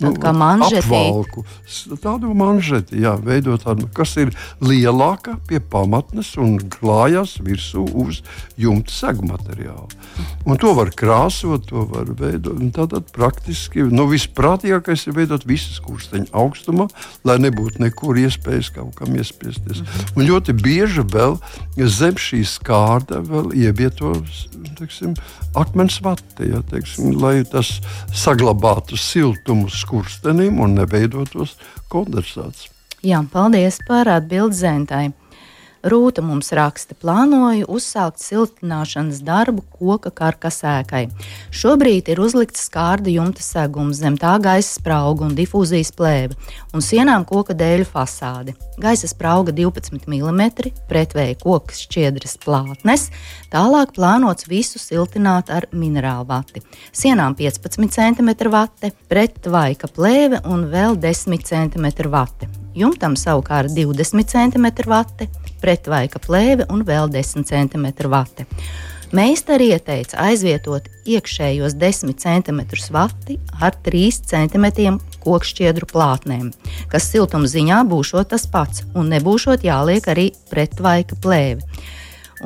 Nu, 0.02 0.12
kā 0.18 0.32
manžeti. 0.34 0.82
Apvalku, 0.82 1.44
tādu 2.02 2.32
manžeti, 2.38 3.02
jā, 3.04 3.14
veidot 3.22 3.62
tādu, 3.66 3.88
kas 3.94 4.16
ir 4.22 4.32
lielāka 4.64 5.36
pie 5.50 5.60
pamatnes 5.62 6.34
un 6.42 6.58
klājas 6.74 7.36
virsū 7.44 7.84
uz 8.02 8.22
jumta 8.60 8.94
segu 8.94 9.28
materiālu. 9.30 9.90
Un 10.50 10.58
to 10.62 10.74
var 10.78 10.90
krāsot, 10.98 11.68
to 11.70 11.86
var 11.92 12.10
veidot. 12.18 12.58
Tātad 12.76 13.12
praktiski 13.14 13.86
nu, 13.92 14.08
visprātīgākais 14.10 15.06
ir 15.08 15.18
veidot 15.20 15.46
visas 15.50 15.78
kursteņa 15.86 16.32
augstumā, 16.34 16.88
lai 17.28 17.38
nebūtu 17.44 17.84
nekur 17.84 18.18
iespējas 18.22 18.72
kaut 18.74 18.96
kam 18.98 19.14
iespiesties. 19.18 19.84
Mhm. 19.84 20.16
Un 20.18 20.28
ļoti 20.32 20.58
bieži 20.58 21.06
vēl 21.06 21.38
zem 21.78 22.18
šī 22.18 22.42
skārda 22.48 23.22
vēl 23.26 23.54
ievietos 23.68 24.48
teiksim, 24.82 25.14
akmens 25.58 26.00
vati, 26.04 26.50
ja, 26.50 26.62
teiksim, 26.70 27.14
lai 27.22 27.42
tas 27.48 27.74
saglabātu 28.16 28.98
siltumu 29.00 29.70
skurstenim 29.92 30.62
un 30.64 30.78
neveidotos 30.80 31.58
kondensāts. 31.92 32.70
Jā, 33.04 33.20
paldies 33.34 33.82
par 33.88 34.08
atbildi 34.08 34.56
Zentai. 34.56 35.10
Rūta 35.82 36.22
mums 36.22 36.52
raksta, 36.54 36.94
plānoju 37.02 37.66
uzsākt 37.74 38.22
siltināšanas 38.22 39.24
darbu 39.26 39.64
koka 39.74 40.12
karkasēkai. 40.14 41.08
Šobrīd 41.50 42.12
ir 42.14 42.22
uzlikts 42.22 42.68
skārda 42.68 43.10
jumta 43.10 43.42
segums, 43.42 43.98
zem 44.04 44.20
tā 44.22 44.36
gaisa 44.44 44.76
sprauga 44.76 45.26
un 45.26 45.34
difūzijas 45.38 45.90
plēve, 45.98 46.38
un 46.78 46.86
sienām 46.86 47.26
koka 47.26 47.58
dēļu 47.58 47.90
fasāde. 47.90 48.54
Gaisa 48.82 49.10
sprauga 49.10 49.56
12 49.58 50.06
mm, 50.06 50.70
pretvēja 50.90 51.42
koka 51.42 51.74
šķiedras 51.74 52.38
plātnes, 52.46 53.10
tālāk 53.50 53.98
plānots 53.98 54.46
visu 54.50 54.78
siltināt 54.82 55.50
ar 55.50 55.66
minerālu 55.74 56.30
vati. 56.30 56.62
Sienām 56.94 57.34
15 57.42 57.90
cm 57.90 58.54
vate, 58.54 58.94
pretvaika 59.10 59.90
plēve 59.90 60.46
un 60.46 60.70
vēl 60.70 61.02
10 61.02 61.42
cm 61.42 62.12
vate. 62.14 62.54
Jumtam 62.78 63.18
savukārt 63.20 63.74
20 63.76 64.30
cm 64.32 64.68
vate, 64.88 65.28
pretvaika 65.62 66.20
plēve 66.22 66.68
un 66.74 66.84
vēl 66.88 67.12
10 67.14 67.48
cm 67.48 67.88
vate. 68.12 68.48
Meistari 69.12 69.74
ieteica 69.76 70.22
aizvietot 70.24 70.86
iekšējos 71.04 71.74
10 71.76 72.14
cm 72.22 72.62
vati 72.96 73.36
ar 73.60 73.76
3 73.84 74.22
cm 74.32 74.68
kokšķiedru 75.26 75.90
plātnēm, 75.92 76.54
kas 76.92 77.10
siltuma 77.12 77.50
ziņā 77.52 77.82
būšot 77.92 78.32
tas 78.32 78.48
pats 78.48 78.86
un 78.96 79.12
nebūšot 79.12 79.66
jāliek 79.68 80.08
arī 80.08 80.30
pretvaika 80.52 81.20
plēve. 81.20 81.68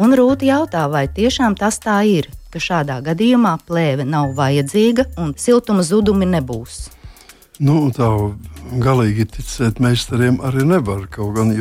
Un 0.01 0.17
Rūta 0.17 0.49
jautā, 0.49 0.87
vai 0.91 1.05
tiešām 1.07 1.53
tas 1.55 1.77
tā 1.79 2.01
ir, 2.09 2.27
ka 2.51 2.59
šādā 2.59 2.97
gadījumā 3.05 3.53
plēve 3.67 4.03
nav 4.03 4.33
vajadzīga 4.35 5.11
un 5.21 5.37
siltuma 5.37 5.85
zudumi 5.85 6.27
nebūs. 6.33 6.87
Nu, 7.63 7.85
tā 7.95 8.09
galīgi 8.83 9.29
ticēt 9.37 9.79
meistariem 9.79 10.41
arī 10.43 10.65
nevar. 10.67 11.05
Kaut 11.07 11.37
gan, 11.37 11.53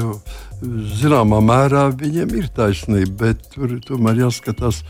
zināmā 1.00 1.40
mērā 1.44 1.88
viņiem 1.98 2.36
ir 2.38 2.48
taisnība, 2.56 3.16
bet 3.24 3.50
tur 3.54 3.76
tomēr 3.86 4.24
jāskatās 4.24 4.82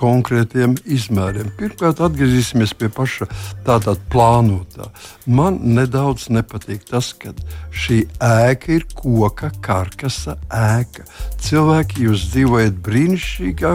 konkrētiem 0.00 0.76
izmēriem. 0.88 1.50
Pirmkārt, 1.58 2.00
atgriezīsimies 2.04 2.72
pie 2.78 2.88
paša 2.94 3.28
tātad 3.66 4.00
plānotā. 4.12 4.88
Man 5.28 5.58
nedaudz 5.76 6.28
nepatīk 6.32 6.86
tas, 6.88 7.12
ka 7.18 7.34
šī 7.74 8.02
ēka 8.24 8.76
ir 8.78 8.86
koka 8.96 9.50
karkasa 9.64 10.38
ēka. 10.48 11.06
Cilvēki, 11.42 12.06
jūs 12.06 12.30
dzīvojat 12.32 12.80
brīnišķīgā 12.86 13.74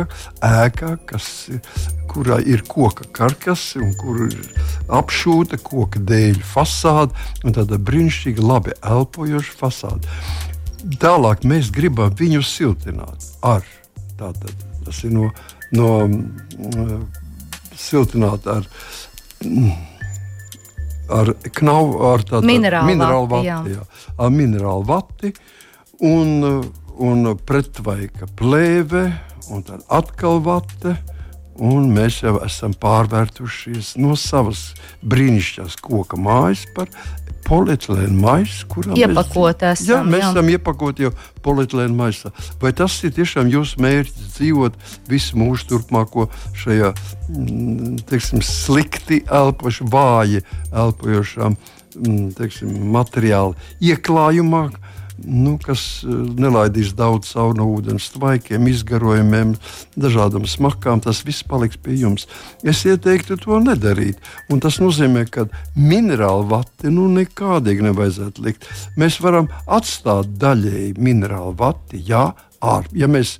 ēkā, 0.49 0.95
kas 1.11 1.29
ir, 1.53 1.61
kurā 2.11 2.39
ir 2.47 2.65
koka 2.69 3.07
karkasa 3.15 3.83
un 3.83 3.93
kur 3.99 4.25
ir 4.29 4.65
apšūta 4.95 5.59
koka 5.65 6.01
dēļ 6.09 6.41
fasāde 6.47 7.53
tāda 7.55 7.79
brīnišķīga, 7.81 8.49
labi 8.53 8.75
elpojoša 8.81 9.57
fasāde. 9.61 10.19
Tālāk 11.01 11.47
mēs 11.47 11.71
gribam 11.73 12.13
viņu 12.19 12.43
siltināt 12.45 13.25
ar 13.41 13.65
Tātad, 14.15 14.53
tas 14.85 15.01
ir 15.03 15.11
no, 15.11 15.27
no 15.75 15.89
mm, 16.07 17.01
siltināta 17.75 18.61
ar, 18.61 18.67
mm, 19.43 19.73
ar 21.17 21.33
knavu, 21.59 21.97
ar 22.13 22.23
tādu 22.23 22.47
Minerālu 22.47 22.93
minerālu 22.93 23.27
vati. 23.33 23.49
jā. 23.49 23.57
Jā, 23.73 23.83
ar 24.15 24.31
minerālu 24.31 24.87
vati 24.87 25.33
un, 25.99 26.63
un 26.95 27.33
pretvaika 27.43 28.29
plēve 28.39 29.09
un 29.51 29.67
tad 29.67 29.83
atkal 29.91 30.41
vate. 30.45 30.95
Un 31.55 31.85
mēs 31.95 32.17
jau 32.19 32.33
esam 32.43 32.73
pārvērtušies 32.75 33.93
no 34.03 34.17
savas 34.19 34.73
brīnišķīgās 35.07 35.77
koka 35.79 36.19
mājas 36.19 36.65
par 36.75 36.91
polietilēnu 37.45 38.17
maisu, 38.19 38.65
kurā 38.71 38.95
Iepakot 38.97 39.61
mēs, 39.61 39.83
esam, 39.83 39.91
jā, 39.91 39.99
mēs 40.09 40.23
jā. 40.23 40.31
esam 40.31 40.49
iepakoti 40.53 41.05
jau 41.05 41.11
polietilēnu 41.45 41.97
maisā. 41.97 42.31
Vai 42.61 42.73
tas 42.77 42.97
ir 43.05 43.13
tiešām 43.15 43.51
jūsu 43.53 43.81
mērķis 43.85 44.33
dzīvot 44.37 44.79
visu 45.11 45.39
mūžu 45.39 45.69
turpmāko 45.73 46.27
šajā 46.63 46.91
mm, 46.95 48.01
teiksim, 48.09 48.43
slikti 48.45 49.21
elpošu, 49.29 49.87
vāji 49.93 50.43
elpojošām 50.73 51.55
mm, 51.55 52.27
teiksim, 52.39 52.75
materiālu 52.95 53.55
ieklājumā? 53.83 54.67
Nu, 55.23 55.55
kas 55.61 56.03
eh, 56.03 56.11
nelaidīs 56.11 56.91
daudz 56.97 57.31
savu 57.31 57.55
no 57.55 57.67
ūdens 57.71 58.09
tvaikiem, 58.15 58.67
izgarojumiem, 58.71 59.55
dažādām 59.95 60.47
smakām. 60.49 61.03
Tas 61.05 61.23
viss 61.27 61.45
paliks 61.47 61.79
pie 61.79 61.95
jums. 62.01 62.27
Es 62.63 62.83
ieteiktu 62.87 63.39
to 63.41 63.59
nedarīt. 63.63 64.19
Un 64.51 64.59
tas 64.63 64.81
nozīmē, 64.83 65.25
ka 65.31 65.47
minerālu 65.79 66.49
vati 66.51 66.91
nu 66.93 67.07
nekādīgi 67.15 67.87
nevajadzētu 67.89 68.45
likt. 68.45 68.67
Mēs 68.99 69.21
varam 69.23 69.47
atstāt 69.65 70.35
daļēji 70.41 70.97
minerālu 70.99 71.55
vati, 71.59 72.01
jā, 72.09 72.27
ār, 72.65 72.89
ja 72.95 73.07
mēs 73.11 73.37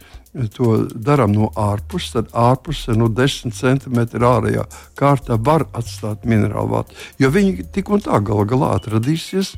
to 0.56 0.82
darām 0.92 1.32
no 1.36 1.50
ārpuses, 1.60 2.12
tad 2.16 2.32
ārpusē 2.36 2.96
no 3.00 3.08
10 3.08 3.56
centimetriem 3.56 4.28
ārējā 4.28 4.66
kārtā 5.00 5.38
var 5.40 5.68
atstāt 5.74 6.26
minerālu 6.28 6.76
vatu. 6.76 6.98
Jo 7.20 7.32
viņi 7.32 7.70
tik 7.76 7.92
un 7.94 8.04
tā 8.04 8.20
gal 8.26 8.44
galā 8.50 8.76
atradīsies. 8.80 9.56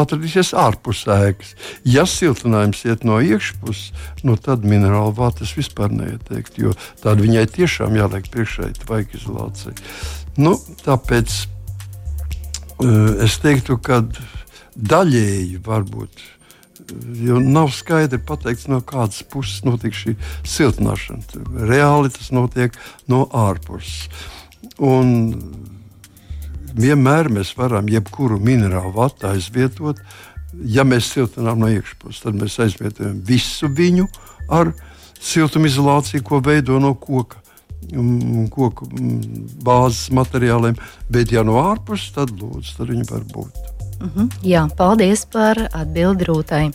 Atradīsies 0.00 0.54
ārpus 0.56 1.04
ēkas. 1.10 1.52
Ja 1.84 2.06
siltinājums 2.08 2.82
iet 2.88 3.04
no 3.04 3.20
iekšpuses, 3.20 3.92
nu 4.24 4.36
tad 4.40 4.64
minerālu 4.64 5.12
vātas 5.18 5.52
vispār 5.56 5.92
neieteikt, 5.92 6.58
jo 6.62 6.74
tāda 7.02 7.20
viņai 7.20 7.46
tiešām 7.58 7.96
jāliek 7.98 8.28
priekšā 8.32 8.70
vajag 8.88 9.16
izolācija. 9.20 9.76
Nu, 10.40 10.56
tāpēc 10.84 11.36
uh, 12.80 13.24
es 13.26 13.38
teiktu, 13.42 13.76
ka 13.84 14.02
daļēji 14.76 15.60
varbūt 15.66 16.28
jo 17.20 17.40
nav 17.40 17.70
skaidri 17.74 18.20
pateikts, 18.26 18.68
no 18.70 18.80
kādas 18.86 19.22
puses 19.30 19.64
notiek 19.66 19.94
šī 19.94 20.16
siltināšana. 20.48 21.44
Reāli 21.68 22.12
tas 22.14 22.30
notiek 22.34 22.76
no 23.10 23.26
ārpuses. 23.36 24.08
Un 24.80 25.12
vienmēr 26.76 27.30
mēs 27.32 27.54
varam 27.58 27.88
jebkuru 27.90 28.40
minerālu 28.42 28.92
vatu 28.96 29.30
aizvietot. 29.30 30.00
Ja 30.66 30.82
mēs 30.82 31.12
siltinām 31.14 31.60
no 31.62 31.68
iekšpuses, 31.70 32.24
tad 32.24 32.38
mēs 32.38 32.58
aizvietojam 32.62 33.20
visu 33.26 33.70
viņu 33.70 34.08
ar 34.50 34.72
siltumizolāciju, 35.20 36.24
ko 36.26 36.40
veido 36.44 36.80
no 36.82 36.94
koka. 36.98 37.38
mm, 37.92 38.48
Koku 38.50 38.86
mm, 38.86 39.48
bāzes 39.64 40.10
materiāliem, 40.12 40.76
bet, 41.08 41.32
ja 41.32 41.42
no 41.46 41.60
ārpuses, 41.62 42.12
tad 42.14 42.34
lūdzu, 42.34 42.76
tad 42.76 42.90
viņi 42.90 43.06
var 43.10 43.24
būt. 43.34 43.70
Jā, 44.46 44.68
paldies 44.76 45.26
par 45.28 45.58
atbildi 45.72 46.28
Rūtai. 46.28 46.70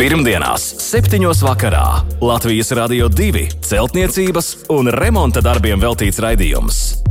Pirmdienās, 0.00 0.64
7. 0.80 1.20
vakarā 1.44 1.84
Latvijas 2.24 2.72
Rādio 2.72 3.10
2 3.12 3.60
celtniecības 3.60 4.48
un 4.72 4.88
remonta 4.96 5.44
darbiem 5.44 5.82
veltīts 5.82 6.18
raidījums. 6.24 7.09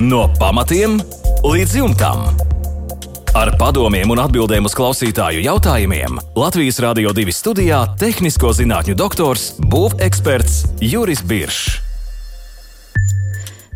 No 0.00 0.22
pamatiem 0.32 0.94
līdz 1.44 1.74
jumtam. 1.76 2.22
Ar 3.36 3.50
padomiem 3.60 4.08
un 4.08 4.22
atbildēm 4.22 4.64
uz 4.64 4.72
klausītāju 4.72 5.42
jautājumiem 5.44 6.16
Latvijas 6.40 6.80
Rādio 6.80 7.12
2 7.12 7.34
studijā- 7.36 7.82
tehnisko 8.00 8.48
zinātņu 8.56 8.94
doktors, 8.96 9.60
būveksperts 9.60 10.80
Juris 10.80 11.20
Biršs. 11.20 11.82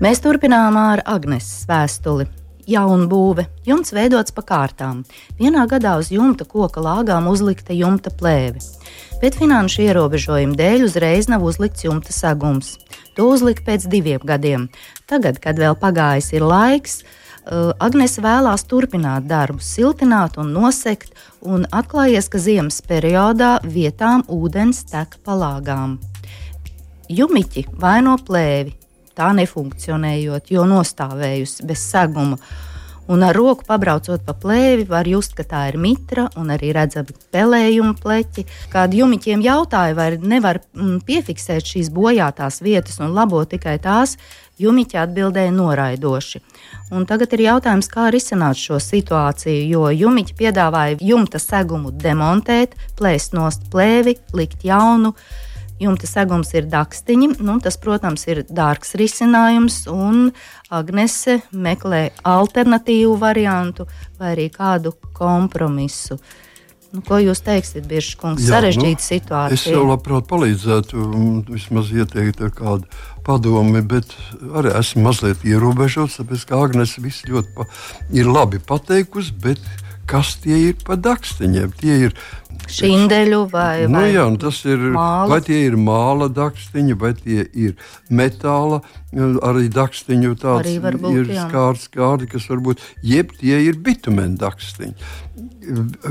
Mēs 0.00 0.24
turpinām 0.24 0.78
ar 0.80 1.02
Agneses 1.04 1.66
vēstuli. 1.68 2.26
Jauna 2.66 3.04
būve, 3.06 3.44
jumts 3.66 3.92
veidots 3.92 4.32
pa 4.32 4.40
kārtām. 4.42 5.04
Vienā 5.38 5.68
gadā 5.68 5.98
uz 5.98 6.08
jumta 6.08 6.46
koka 6.48 6.80
lāgām 6.80 7.28
uzlikta 7.28 7.76
jumta 7.76 8.08
plēve. 8.08 8.64
Bet 9.20 9.36
finanšu 9.36 9.84
ierobežojumu 9.84 10.56
dēļ 10.56 10.84
uzreiz 10.84 11.28
nav 11.28 11.42
uzlikts 11.42 11.84
jumta 11.84 12.12
sagums. 12.12 12.78
To 13.14 13.28
uzlika 13.34 13.62
pēc 13.66 13.86
diviem 13.90 14.22
gadiem. 14.26 14.68
Tagad, 15.10 15.38
kad 15.42 15.60
vēl 15.60 15.76
pagājis 15.78 16.32
ir 16.34 16.46
laiks, 16.46 17.02
uh, 17.02 17.70
Agnese 17.82 18.22
vēlās 18.24 18.66
turpināt 18.66 19.28
darbu, 19.30 19.62
siltināt 19.62 20.38
un 20.40 20.52
nosegt, 20.54 21.14
un 21.42 21.66
atklājies, 21.70 22.30
ka 22.32 22.40
ziemas 22.42 22.80
periodā 22.82 23.58
vietām 23.64 24.24
ūdens 24.32 24.84
tek 24.90 25.18
pa 25.24 25.36
lāgām. 25.38 25.98
Jumiķi 27.12 27.66
vaino 27.78 28.16
plēvi, 28.16 28.72
tā 29.14 29.30
nefunkcionējot, 29.36 30.50
jo 30.50 30.64
nostāvējusi 30.68 31.66
bez 31.68 31.84
seguma. 31.84 32.38
Un 33.06 33.20
ar 33.22 33.36
roku 33.36 33.66
pabraucot 33.68 34.22
pa 34.24 34.32
plēvi, 34.32 34.86
var 34.88 35.04
just, 35.04 35.34
ka 35.36 35.44
tā 35.44 35.66
ir 35.68 35.76
mitra 35.76 36.24
un 36.40 36.48
arī 36.54 36.70
redzami 36.72 37.12
pelējuma 37.34 37.98
pleķi. 38.00 38.46
Kādi 38.72 39.02
jumiķiem 39.02 39.44
jautāja, 39.44 39.96
vai 39.98 40.06
nevar 40.16 40.62
mm, 40.72 41.02
piefiksēt 41.04 41.68
šīs 41.74 41.92
bojātās 41.92 42.62
vietas 42.64 43.02
un 43.04 43.12
labot 43.12 43.50
tikai 43.52 43.76
tās, 43.84 44.16
jumiķi 44.56 44.96
atbildēja 45.02 45.52
noraidoši. 45.52 46.40
Un 46.96 47.04
tagad 47.10 47.32
ir 47.36 47.44
jautājums, 47.44 47.90
kā 47.92 48.08
risināt 48.14 48.56
šo 48.60 48.80
situāciju, 48.80 49.68
jo 49.68 49.90
jumiķi 49.92 50.36
piedāvāja 50.38 50.96
jumta 51.04 51.40
segumu 51.42 51.92
demontēt, 51.92 52.78
plēst 52.96 53.36
nost 53.36 53.68
plēvi, 53.72 54.16
likt 54.32 54.64
jaunu. 54.64 55.12
Jumta 55.82 56.06
segums 56.06 56.52
ir 56.54 56.68
dakstiņi. 56.70 57.32
Nu, 57.42 57.58
tas, 57.62 57.76
protams, 57.82 58.28
ir 58.30 58.44
dārgs 58.46 58.94
risinājums, 58.98 59.84
un 59.90 60.28
Agnese 60.74 61.40
meklē 61.50 62.06
alternatīvu 62.22 63.16
variantu 63.18 63.88
vai 64.20 64.34
arī 64.36 64.48
kādu 64.54 64.94
kompromisu. 65.16 66.20
Nu, 66.94 67.02
ko 67.02 67.18
jūs 67.18 67.42
teiksiet, 67.42 67.88
Biržs 67.90 68.14
kungs? 68.20 68.44
Jā, 68.44 68.54
Sarežģīta 68.54 69.02
nu, 69.02 69.06
situācija. 69.08 69.56
Es 69.58 69.66
jau 69.66 69.82
labprāt 69.88 70.28
palīdzētu, 70.30 71.06
un 71.18 71.40
vismaz 71.48 71.90
ieteiktu 71.90 72.52
kādu 72.54 72.86
padomu, 73.26 73.82
bet 73.90 74.14
arī 74.54 74.76
esmu 74.78 75.08
mazliet 75.08 75.42
ierobežots, 75.42 76.20
tāpēc 76.20 76.44
ka 76.46 76.60
Agnēs 76.62 76.94
viss 77.02 77.26
ļoti 77.26 77.50
pa, 77.56 77.66
ir 78.14 78.30
labi 78.30 78.62
pateikusi, 78.62 79.34
bet 79.42 79.58
kas 80.10 80.36
tie 80.44 80.56
ir 80.70 80.80
pa 80.86 80.96
dakstiņiem? 81.00 81.76
Tie 81.80 81.98
ir 82.08 82.16
Šindeļu 82.70 83.42
vai, 83.52 83.84
Nu, 83.90 83.98
vai 83.98 84.12
jā, 84.14 84.24
tas 84.40 84.62
ir. 84.64 84.78
māla? 84.94 85.28
Vai 85.28 85.40
tie 85.44 85.58
ir 85.66 85.74
māla 85.76 86.30
dakstiņi, 86.32 86.94
vai 86.96 87.12
tie 87.18 87.44
ir 87.52 87.74
metāla, 88.08 88.80
arī 89.14 89.68
dakstiņu 89.72 90.34
tāds 90.40 90.64
Arī 90.64 90.78
var 90.82 90.98
būt, 91.00 91.20
ir 91.20 91.30
skārts, 91.38 91.88
skārdi, 91.90 92.28
kas 92.30 92.48
varbūt, 92.50 92.82
jeb 93.02 93.34
tie 93.38 93.60
ir 93.68 93.78
bitumēna 93.84 94.38
dakstiņi. 94.40 95.12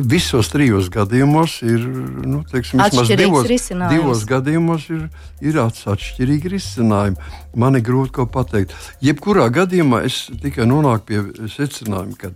Visos 0.09 0.49
trijos 0.49 0.89
gadījumos 0.91 1.59
ir, 1.61 1.83
nu, 2.25 2.41
teiksim, 2.49 2.81
vismaz 2.81 3.11
divos, 3.13 3.45
divos 3.91 4.23
gadījumos 4.27 4.87
ir, 4.89 5.03
ir 5.45 5.59
atšķirīgi 5.61 6.51
risinājumi. 6.55 7.29
Man 7.59 7.77
ir 7.77 7.83
grūti 7.85 8.15
ko 8.17 8.25
pateikt. 8.33 8.73
Jebkurā 9.05 9.45
gadījumā 9.53 10.01
es 10.07 10.23
tikai 10.41 10.65
nonāku 10.69 11.05
pie 11.11 11.47
secinājuma, 11.53 12.17
ka 12.17 12.31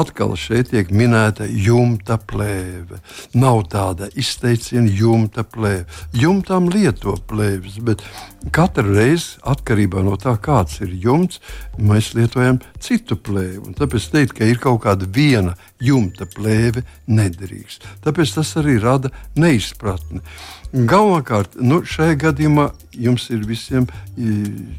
atkal 0.00 0.36
šeit 0.38 0.70
tiek 0.70 0.92
minēta 0.94 1.48
jumta 1.50 2.20
plēve. 2.22 3.00
Nav 3.34 3.64
tāda 3.72 4.08
izteiciena 4.14 4.86
jumta 4.94 5.42
plēve. 5.42 5.88
Jumtām 6.14 6.70
lieto 6.70 7.16
plēves, 7.28 7.80
bet 7.82 8.06
katru 8.54 8.94
reizi 8.94 9.40
atkarībā 9.42 10.06
no 10.06 10.09
tā, 10.18 10.34
kāds 10.42 10.80
ir 10.84 10.92
jumts, 11.02 11.40
mēs 11.78 12.12
lietojam 12.16 12.60
citu 12.82 13.16
plēvi. 13.16 13.74
Tāpēc 13.78 14.08
teikt, 14.12 14.36
ka 14.38 14.48
ir 14.48 14.60
kaut 14.62 14.82
kāda 14.84 15.06
viena 15.06 15.56
jumta 15.80 16.26
plēve, 16.30 16.84
nedrīkst. 17.10 17.86
Tāpēc 18.04 18.34
tas 18.38 18.54
arī 18.60 18.78
rada 18.82 19.12
neizpratni. 19.38 20.22
Galvenokārt, 20.70 21.56
nu, 21.58 21.80
šajā 21.82 22.14
gadījumā 22.26 22.68
jums 22.94 23.26
ir 23.34 23.42
visiem 23.46 23.88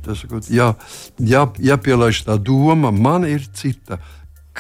sakot, 0.08 0.48
jā, 0.48 0.72
jā, 1.20 1.46
jāpielaiž 1.60 2.24
tā 2.30 2.38
doma, 2.40 2.94
man 2.96 3.28
ir 3.28 3.44
cita 3.54 4.00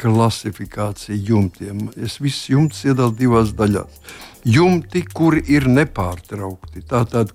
klasifikācija 0.01 1.17
jumtiem. 1.29 1.89
Es 1.95 2.17
visus 2.21 2.49
jumtus 2.51 2.83
iedalu 2.87 3.15
divās 3.17 3.53
daļās. 3.57 3.99
Jumti, 4.41 5.03
kuri 5.05 5.43
ir 5.53 5.67
nepārtraukti, 5.69 6.81
tātad, 6.89 7.29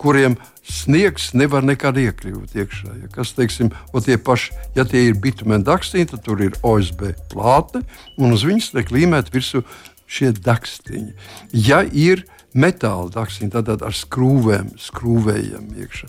kuriem 0.00 0.36
sniegs 0.60 1.30
nevar 1.32 1.64
nekad 1.64 1.96
iekļūt 2.02 2.58
iekšā. 2.60 2.98
Ja 3.00 3.08
kas, 3.14 3.32
teiksim, 3.36 3.72
tie 4.04 4.18
paši, 4.20 4.52
ja 4.76 4.84
tie 4.88 5.06
ir 5.08 5.16
bitumēni 5.24 5.64
dakstīni, 5.64 6.10
tad 6.12 6.24
tur 6.26 6.44
ir 6.44 6.58
OSB 6.60 7.14
plāte, 7.32 7.80
un 8.20 8.36
uz 8.36 8.44
viņas 8.44 8.74
tiek 8.76 8.92
līmēti 8.92 9.32
virsū 9.32 9.64
šie 10.04 10.34
dakstiņi. 10.36 11.14
Ja 11.56 11.80
ir 11.88 12.26
metāla 12.54 13.10
daksiņi, 13.12 13.50
tad 13.52 13.82
ar 13.82 13.94
skrūvēm, 13.94 14.70
skrūvējam 14.80 15.66
iekšā, 15.82 16.08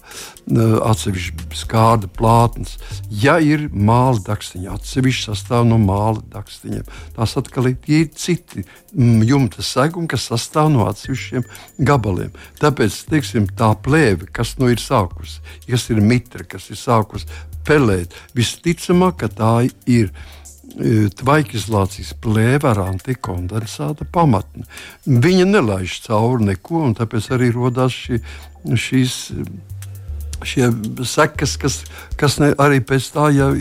atsevišķi 0.85 1.57
skārda 1.57 2.09
plātnes. 2.11 2.75
Ja 3.09 3.37
ir 3.41 3.67
māla 3.73 4.21
daksiņi, 4.25 4.69
atsevišķi 4.75 5.25
sastāv 5.31 5.65
no 5.69 5.79
māla 5.81 6.21
daksiņiem, 6.35 6.85
tās 7.17 7.35
atkal 7.41 7.71
ir 7.71 8.07
citi 8.13 8.63
mm, 8.63 9.25
jumta 9.25 9.65
segumi, 9.65 10.09
kas 10.11 10.29
sastāv 10.29 10.69
no 10.73 10.85
atsevišķiem 10.89 11.49
gabaliem. 11.87 12.31
Tāpēc, 12.61 13.01
teiksim, 13.09 13.49
tā 13.57 13.73
plēve, 13.81 14.29
kas 14.31 14.55
nu 14.61 14.69
ir 14.73 14.81
sākusi, 14.81 15.41
kas 15.69 15.89
ir 15.93 16.01
mitra, 16.05 16.45
kas 16.47 16.69
ir 16.69 16.79
sākusi 16.79 17.29
pelēt, 17.65 18.13
visticamāk, 18.37 19.23
ka 19.23 19.31
tā 19.33 19.53
ir 19.89 20.13
E, 20.75 21.07
tvaikizolācijas 21.15 22.11
plēve 22.19 22.67
ar 22.67 22.81
antikondensāta 22.83 24.03
pamatni. 24.11 24.65
Viņa 25.07 25.45
nelaiž 25.47 26.01
cauri 26.03 26.49
neko, 26.49 26.81
un 26.89 26.95
tāpēc 26.97 27.29
arī 27.31 27.47
radās 27.55 27.95
šī, 27.95 28.19
šīs 28.75 29.15
šie 30.47 30.69
sekas, 31.07 31.55
kas, 31.61 31.79
kas 32.19 32.37
ne, 32.41 32.51
arī 32.61 32.81
pēc 32.85 33.09
tā 33.15 33.29
jau 33.35 33.51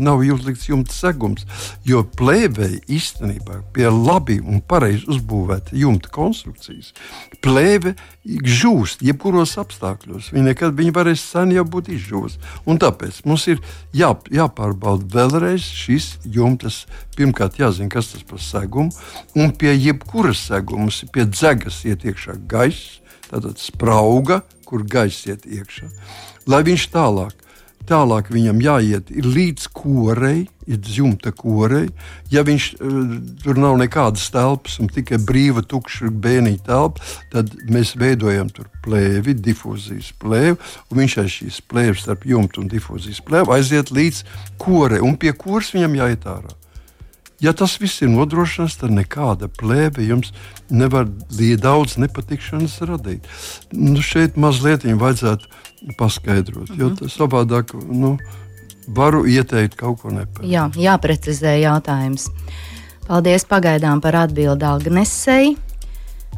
nav 0.00 0.24
uzlikts 0.24 0.68
jumta 0.70 0.94
segums. 0.94 1.46
Jo 1.86 2.02
plēvēji 2.04 2.82
īstenībā 2.88 3.60
pie 3.74 3.88
labi 3.90 4.40
un 4.40 4.60
pareizi 4.60 5.08
uzbūvēta 5.10 5.76
jumta 5.78 6.12
konstrukcijas 6.14 6.94
plēve 7.44 7.94
žūst 8.24 9.02
jebkuros 9.04 9.56
apstākļos. 9.60 10.30
Viņa 10.34 10.50
nekad 10.50 10.76
viņa 10.76 10.94
varēs 10.96 11.22
sen 11.32 11.54
jau 11.54 11.64
būt 11.68 11.90
izžūst. 11.94 12.40
Un 12.68 12.80
tāpēc 12.80 13.22
mums 13.28 13.46
ir 13.50 13.62
jā, 13.96 14.12
jāpārbauda 14.32 15.08
vēlreiz 15.14 15.64
šis 15.64 16.12
jumtas. 16.24 16.84
Pirmkārt, 17.16 17.58
jāzina, 17.60 17.90
kas 17.92 18.12
tas 18.14 18.24
par 18.24 18.40
segumu, 18.40 18.92
un 19.36 19.52
pie 19.56 19.74
jebkuras 19.74 20.40
segumas, 20.50 21.02
pie 21.12 21.26
dzegas 21.28 21.82
iet 21.88 22.06
iekšā 22.08 22.38
gaiss, 22.48 22.99
tātad 23.30 23.62
sprauga, 23.62 24.42
kur 24.66 24.84
gaiss 24.86 25.26
iet 25.30 25.46
iekšā 25.46 25.88
lai 26.50 26.64
viņš 26.66 26.88
tālāk. 26.94 27.36
Tālāk 27.90 28.28
viņam 28.30 28.58
jāiet 28.62 29.08
līdz 29.10 29.64
korei, 29.74 30.44
ir 30.68 30.78
dzimta 30.84 31.32
korei. 31.34 31.88
Ja 32.30 32.44
viņš 32.46 32.66
uh, 32.76 33.14
tur 33.42 33.58
nav 33.58 33.78
nekādas 33.80 34.28
telpas 34.30 34.76
un 34.82 34.90
tikai 34.92 35.18
brīva, 35.26 35.64
tukša 35.66 36.12
bēniņa 36.12 36.62
telpa, 36.68 37.02
tad 37.32 37.56
mēs 37.72 37.96
veidojam 37.98 38.52
tur 38.54 38.68
plēvi, 38.84 39.34
difūzijas 39.34 40.12
plēvi. 40.22 40.60
Viņš 40.94 41.18
aiz 41.24 41.36
šīs 41.40 41.60
plēves 41.72 42.06
starp 42.06 42.28
jumtu 42.30 42.62
un 42.62 42.70
difūzijas 42.70 43.24
plēvi 43.26 43.56
aiziet 43.56 43.90
līdz 43.96 44.22
korei, 44.60 45.02
un 45.02 45.18
pie 45.18 45.34
kuras 45.34 45.72
viņam 45.74 46.02
jāiet 46.04 46.30
ārā. 46.30 46.59
Ja 47.40 47.54
tas 47.56 47.78
viss 47.80 48.02
ir 48.04 48.10
nodrošināts, 48.12 48.76
tad 48.82 48.92
nekāda 48.92 49.48
plēve 49.48 50.04
jums 50.04 50.34
nevar 50.68 51.08
daudz 51.60 51.96
nepatikšanas 52.00 52.76
radīt. 52.84 53.24
Nu, 53.72 54.02
šeit 54.04 54.36
mazliet 54.36 54.84
vajadzētu 54.84 55.96
paskaidrot, 55.96 56.74
jo 56.76 56.90
mhm. 56.90 56.98
tas 57.00 57.16
savādāk 57.16 57.72
nu, 57.88 58.18
varu 58.88 59.24
ieteikt 59.24 59.78
kaut 59.80 60.02
ko 60.02 60.12
nepareizi. 60.12 60.52
Jā, 60.52 60.68
jāprecizē 60.76 61.56
jautājums. 61.62 62.28
Paldies 63.08 63.46
pagaidām 63.48 64.02
par 64.04 64.20
atbildi 64.26 64.66
Agnesei. 64.68 65.56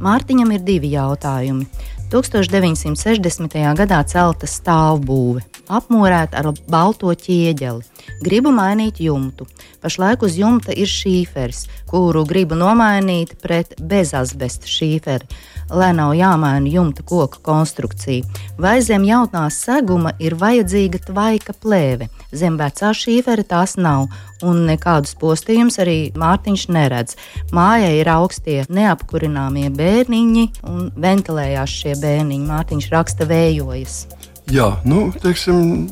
Mārtiņam 0.02 0.54
ir 0.54 0.62
divi 0.64 0.94
jautājumi. 0.94 1.66
1960. 2.12 3.58
gadā 3.76 4.02
celta 4.08 4.48
stāvbūve, 4.48 5.40
apmūrēta 5.78 6.42
ar 6.42 6.52
balto 6.70 7.12
ķieģeli. 7.12 7.86
Gribu 8.22 8.52
mainīt 8.54 9.00
jumtu. 9.02 9.46
Pašlaik 9.82 10.22
uz 10.26 10.36
jumta 10.38 10.74
ir 10.74 10.90
šīferis, 10.90 11.64
kuru 11.90 12.24
gribu 12.28 12.58
nomainīt 12.58 13.36
pret 13.42 13.74
bezasbesta 13.78 14.70
šīferi 14.70 15.28
lai 15.72 15.92
nav 15.92 16.12
jāmaina 16.14 16.68
jumta 16.68 17.02
koka 17.02 17.38
konstrukcija. 17.42 18.24
Vai 18.58 18.80
zem 18.82 19.04
jaunā 19.08 19.44
seguma 19.50 20.12
ir 20.20 20.36
vajadzīga 20.38 21.00
tvaika 21.06 21.54
plēve? 21.62 22.08
Zem 22.32 22.58
vecā 22.60 22.92
šīfera 22.96 23.44
tās 23.48 23.76
nav, 23.76 24.08
un 24.44 24.64
nekādus 24.68 25.14
postījumus 25.20 25.78
arī 25.82 25.98
Mārtiņš 26.18 26.66
neredz. 26.76 27.16
Mājai 27.54 27.94
ir 28.00 28.10
augstie 28.12 28.58
neapkurināmie 28.68 29.68
bērniņi 29.76 30.48
un 30.68 30.90
ventilējās 30.96 31.78
šie 31.82 31.96
bērniņi. 32.02 32.48
Mārtiņš 32.48 32.90
raksta 32.92 33.28
vējojas. 33.30 34.02
Jā, 34.50 34.80
nu, 34.88 35.12
teiksim, 35.22 35.86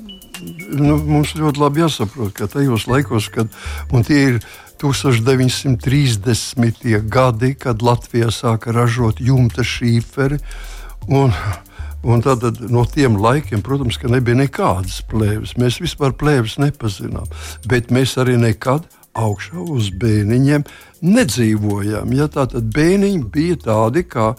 nu, 0.75 0.97
mums 1.07 1.37
ļoti 1.39 1.61
labi 1.61 1.85
jāsaprot, 1.85 2.33
ka 2.35 2.49
tajos 2.51 2.89
laikos, 2.91 3.29
kad 3.31 3.47
tie 4.09 4.21
ir 4.33 4.41
1930. 4.81 5.77
gadi, 7.13 7.55
kad 7.55 7.83
Latvijā 7.85 8.31
sāka 8.35 8.73
ražot 8.75 9.21
jumta 9.21 9.63
šīferi. 9.63 10.39
Un, 11.11 11.33
un 12.03 12.21
tad, 12.25 12.43
no 12.73 12.85
tiem 12.89 13.17
laikiem, 13.21 13.63
protams, 13.65 13.99
nebija 14.03 14.37
nekādas 14.41 15.03
plēves. 15.11 15.57
Mēs 15.61 15.81
vispār 15.85 16.13
plēves 16.17 16.59
nepazinām, 16.61 17.27
bet 17.69 17.91
mēs 17.95 18.17
arī 18.21 18.37
nekad 18.41 18.83
augšā 19.19 19.59
uz 19.59 19.91
bēniņiem 20.01 20.65
nedzīvojām. 21.01 22.13
Ja, 22.15 22.29
Tātad 22.31 22.69
bēniņi 22.75 23.23
bija 23.33 23.57
tādi, 23.65 24.05
kā, 24.07 24.35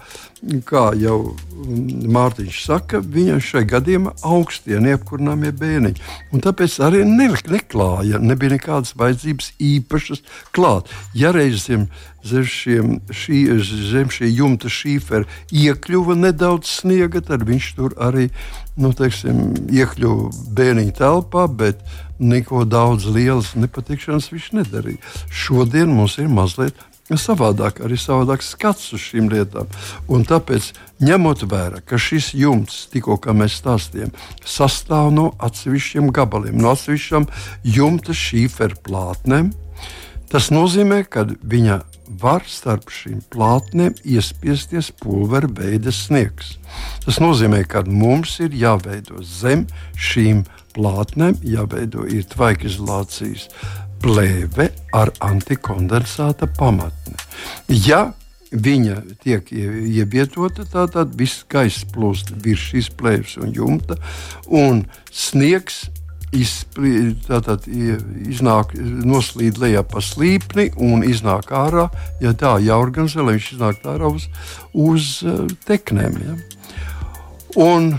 kā 0.67 0.84
jau 0.99 1.34
Mārtiņš 1.62 2.60
saka, 2.65 3.01
viņa 3.01 3.39
šajā 3.45 3.67
gadījumā 3.75 4.13
augstie 4.25 4.79
neapkurināmie 4.81 5.51
bēniņi. 5.57 6.05
Un 6.34 6.43
tāpēc 6.45 6.77
arī 6.86 7.03
ne, 7.05 7.31
neklāja, 7.51 8.21
nebija 8.21 8.55
nekādas 8.55 8.95
vajadzības 8.97 9.51
īpašas 9.71 10.23
klāt. 10.55 10.89
Ja 11.17 11.34
reizēm 11.36 11.88
zem, 12.25 12.45
šiem, 12.45 12.95
šī, 13.10 13.41
zem 13.91 14.13
šī 14.13 14.29
jumta 14.31 14.71
šīfera 14.71 15.27
iekļuva 15.49 16.17
nedaudz 16.19 16.77
sniega, 16.81 17.23
tad 17.25 17.45
viņš 17.49 17.73
tur 17.77 17.97
arī 18.01 18.29
nu, 18.81 18.93
teiksim, 18.97 19.51
iekļuva 19.73 20.31
bēniņu 20.57 20.97
telpā, 20.97 21.47
bet 21.49 21.81
neko 22.21 22.63
daudz 22.69 23.10
lielas 23.10 23.55
nepatikšanas 23.57 24.29
viņš 24.31 24.47
nedarīja. 24.62 25.01
Šodien 25.34 25.91
mums 25.95 26.19
ir 26.21 26.29
mazliet 26.31 26.77
savādāk, 27.19 27.81
arī 27.84 27.97
savādāks 27.99 28.53
skats 28.53 28.93
uz 28.95 29.01
šīm 29.03 29.27
lietām. 29.31 29.67
Un 30.07 30.23
tāpēc, 30.27 30.71
ņemot 31.03 31.43
vērā, 31.49 31.81
ka 31.84 31.99
šis 31.99 32.31
jumts, 32.38 32.86
tikko 32.93 33.17
mēs 33.36 33.57
stāstījām, 33.60 34.13
sastāv 34.45 35.12
no 35.12 35.31
atsevišķiem 35.43 36.12
gabaliem, 36.15 36.57
no 36.62 36.71
atsevišķām 36.71 37.27
jumta 37.63 38.15
šīferu 38.15 38.79
plātnēm, 38.86 39.51
tas 40.31 40.51
nozīmē, 40.53 41.03
ka 41.10 41.25
viņa 41.27 41.81
var 42.21 42.45
starp 42.47 42.91
šīm 42.93 43.19
plātnēm 43.34 43.97
iespiesties 44.05 44.91
pulvera 45.01 45.49
veida 45.57 45.93
sniegs. 45.95 46.55
Tas 47.05 47.19
nozīmē, 47.23 47.63
ka 47.67 47.84
mums 47.88 48.38
ir 48.43 48.55
jāveido 48.57 49.23
zem 49.25 49.65
šīm 49.97 50.45
plātnēm 50.75 51.41
jāveido 51.43 52.07
ir 52.07 52.27
tvaikizolācijas 52.31 53.49
plēve 54.01 54.71
ar 54.97 55.12
antikondensāta 55.21 56.49
pamatni. 56.57 57.17
Ja 57.69 58.12
viņa 58.51 58.97
tiek 59.23 59.47
ievietota, 59.53 60.65
tad 60.67 61.15
viss 61.19 61.45
gaiss 61.49 61.86
plūst 61.93 62.34
virs 62.43 62.67
šīs 62.71 62.91
plēves 62.99 63.38
un 63.39 63.53
jumta, 63.55 63.97
un 64.47 64.86
sniegs 65.12 65.86
izplī, 66.35 67.11
tātad, 67.27 67.65
iznāk, 67.67 68.73
noslīd 68.79 69.59
lejā 69.61 69.83
pa 69.87 70.03
slīpni 70.03 70.69
un 70.79 71.03
iznāk 71.07 71.51
ārā. 71.55 71.89
Ja 72.23 72.33
tā 72.37 72.55
jāorganizē, 72.63 73.25
lai 73.25 73.35
viņš 73.37 73.51
iznāk 73.57 73.83
ārā 73.91 74.11
uz, 74.15 74.29
uz 74.71 75.11
uh, 75.27 75.43
teknēm. 75.67 76.17
Ja. 76.23 76.37
Un 77.59 77.93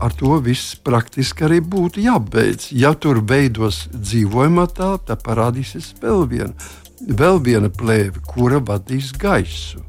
ar 0.00 0.14
to 0.16 0.38
viss 0.44 0.76
praktiski 0.78 1.48
arī 1.48 1.60
būtu 1.60 2.04
jābeidz. 2.06 2.70
Ja 2.72 2.94
tur 2.94 3.20
beidos 3.20 3.84
dzīvojamā 3.92 4.68
telpa, 4.76 5.12
tad 5.12 5.24
parādīsies 5.26 5.92
vēl 6.00 6.26
viena, 6.30 6.54
vēl 7.00 7.42
viena 7.44 7.72
plēve, 7.72 8.22
kura 8.30 8.62
vadīs 8.62 9.12
gaisu. 9.18 9.82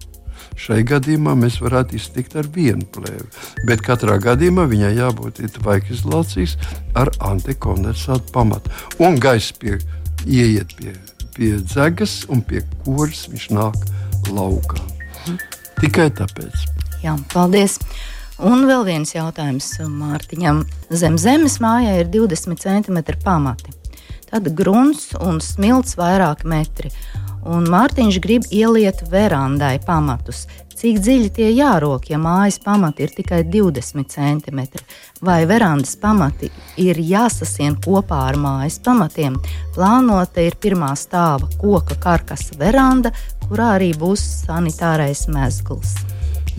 Šai 0.62 0.84
gadījumā 0.86 1.34
mēs 1.40 1.58
varētu 1.64 1.98
iztikt 1.98 2.36
ar 2.38 2.46
vienu 2.54 2.86
plēvi, 2.94 3.26
bet 3.66 3.82
katrā 3.86 4.20
gadījumā 4.22 4.68
viņai 4.70 4.92
jābūt 5.00 5.42
tvaika 5.58 5.90
izolācijas 5.96 6.54
ar 6.94 7.10
antikondensātu 7.32 8.30
pamatu. 8.36 8.70
Un 9.02 9.18
gaisa 9.22 9.58
pie, 9.58 9.80
ieiet 10.28 10.76
pie, 10.78 10.94
pie 11.34 11.56
dzegas 11.64 12.22
un 12.30 12.46
pie 12.46 12.62
kuras 12.84 13.26
viņš 13.32 13.50
nāk 13.58 13.80
laukā. 14.30 14.84
Tikai 15.82 16.12
tāpēc. 16.14 16.68
Jā, 17.02 17.18
paldies! 17.34 17.80
Un 18.42 18.68
vēl 18.70 18.86
viens 18.86 19.12
jautājums 19.14 19.68
Mārtiņam. 19.86 20.64
Zem 20.94 21.18
zemes 21.22 21.60
mājā 21.62 22.00
ir 22.02 22.08
20 22.14 22.62
cm 22.62 23.02
pamati. 23.26 23.74
Tad 24.32 24.48
grunts 24.56 25.12
un 25.20 25.42
smilts 25.44 25.98
vairāk 26.00 26.46
metri. 26.48 26.94
Un 27.50 27.66
Mārtiņš 27.72 28.20
grib 28.22 28.46
ieliet 28.54 29.02
verandai 29.10 29.80
pamatus. 29.86 30.46
Cik 30.82 30.98
dziļi 31.02 31.30
tie 31.36 31.48
jārok, 31.54 32.08
ja 32.10 32.18
mājas 32.22 32.58
pamati 32.62 33.06
ir 33.06 33.12
tikai 33.14 33.44
20 33.46 34.08
cm? 34.10 34.62
Vai 35.22 35.44
verandas 35.50 35.94
pamati 36.02 36.50
ir 36.82 36.98
jāsasien 36.98 37.78
kopā 37.86 38.24
ar 38.32 38.40
mājas 38.42 38.80
pamatiem? 38.82 39.38
Plānota 39.76 40.42
ir 40.46 40.58
pirmā 40.62 40.94
stāva 40.98 41.50
koka 41.62 41.98
karkas 42.02 42.50
veranda, 42.58 43.14
kurā 43.46 43.76
arī 43.76 43.92
būs 43.94 44.26
sanitārais 44.48 45.28
mezgls. 45.30 46.11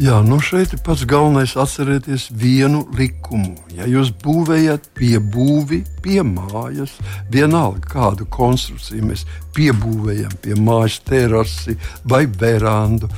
Jā, 0.03 0.17
nu 0.27 0.41
šeit 0.43 0.73
ir 0.75 0.81
pats 0.83 1.05
galvenais 1.07 1.53
atcerēties 1.63 2.25
vienu 2.35 2.81
likumu. 2.99 3.53
Ja 3.77 3.87
jūs 3.87 4.09
būvējat 4.25 4.89
piebūvi 4.99 5.79
pie 6.03 6.25
mājas, 6.27 6.97
vienalga 7.31 7.87
kādu 7.93 8.27
konstrukciju 8.27 9.13
mēs 9.13 9.23
piebūvējam 9.55 10.35
pie 10.43 10.59
mājas 10.59 10.99
terasi 11.07 11.77
vai 12.03 12.25
verandu, 12.27 13.13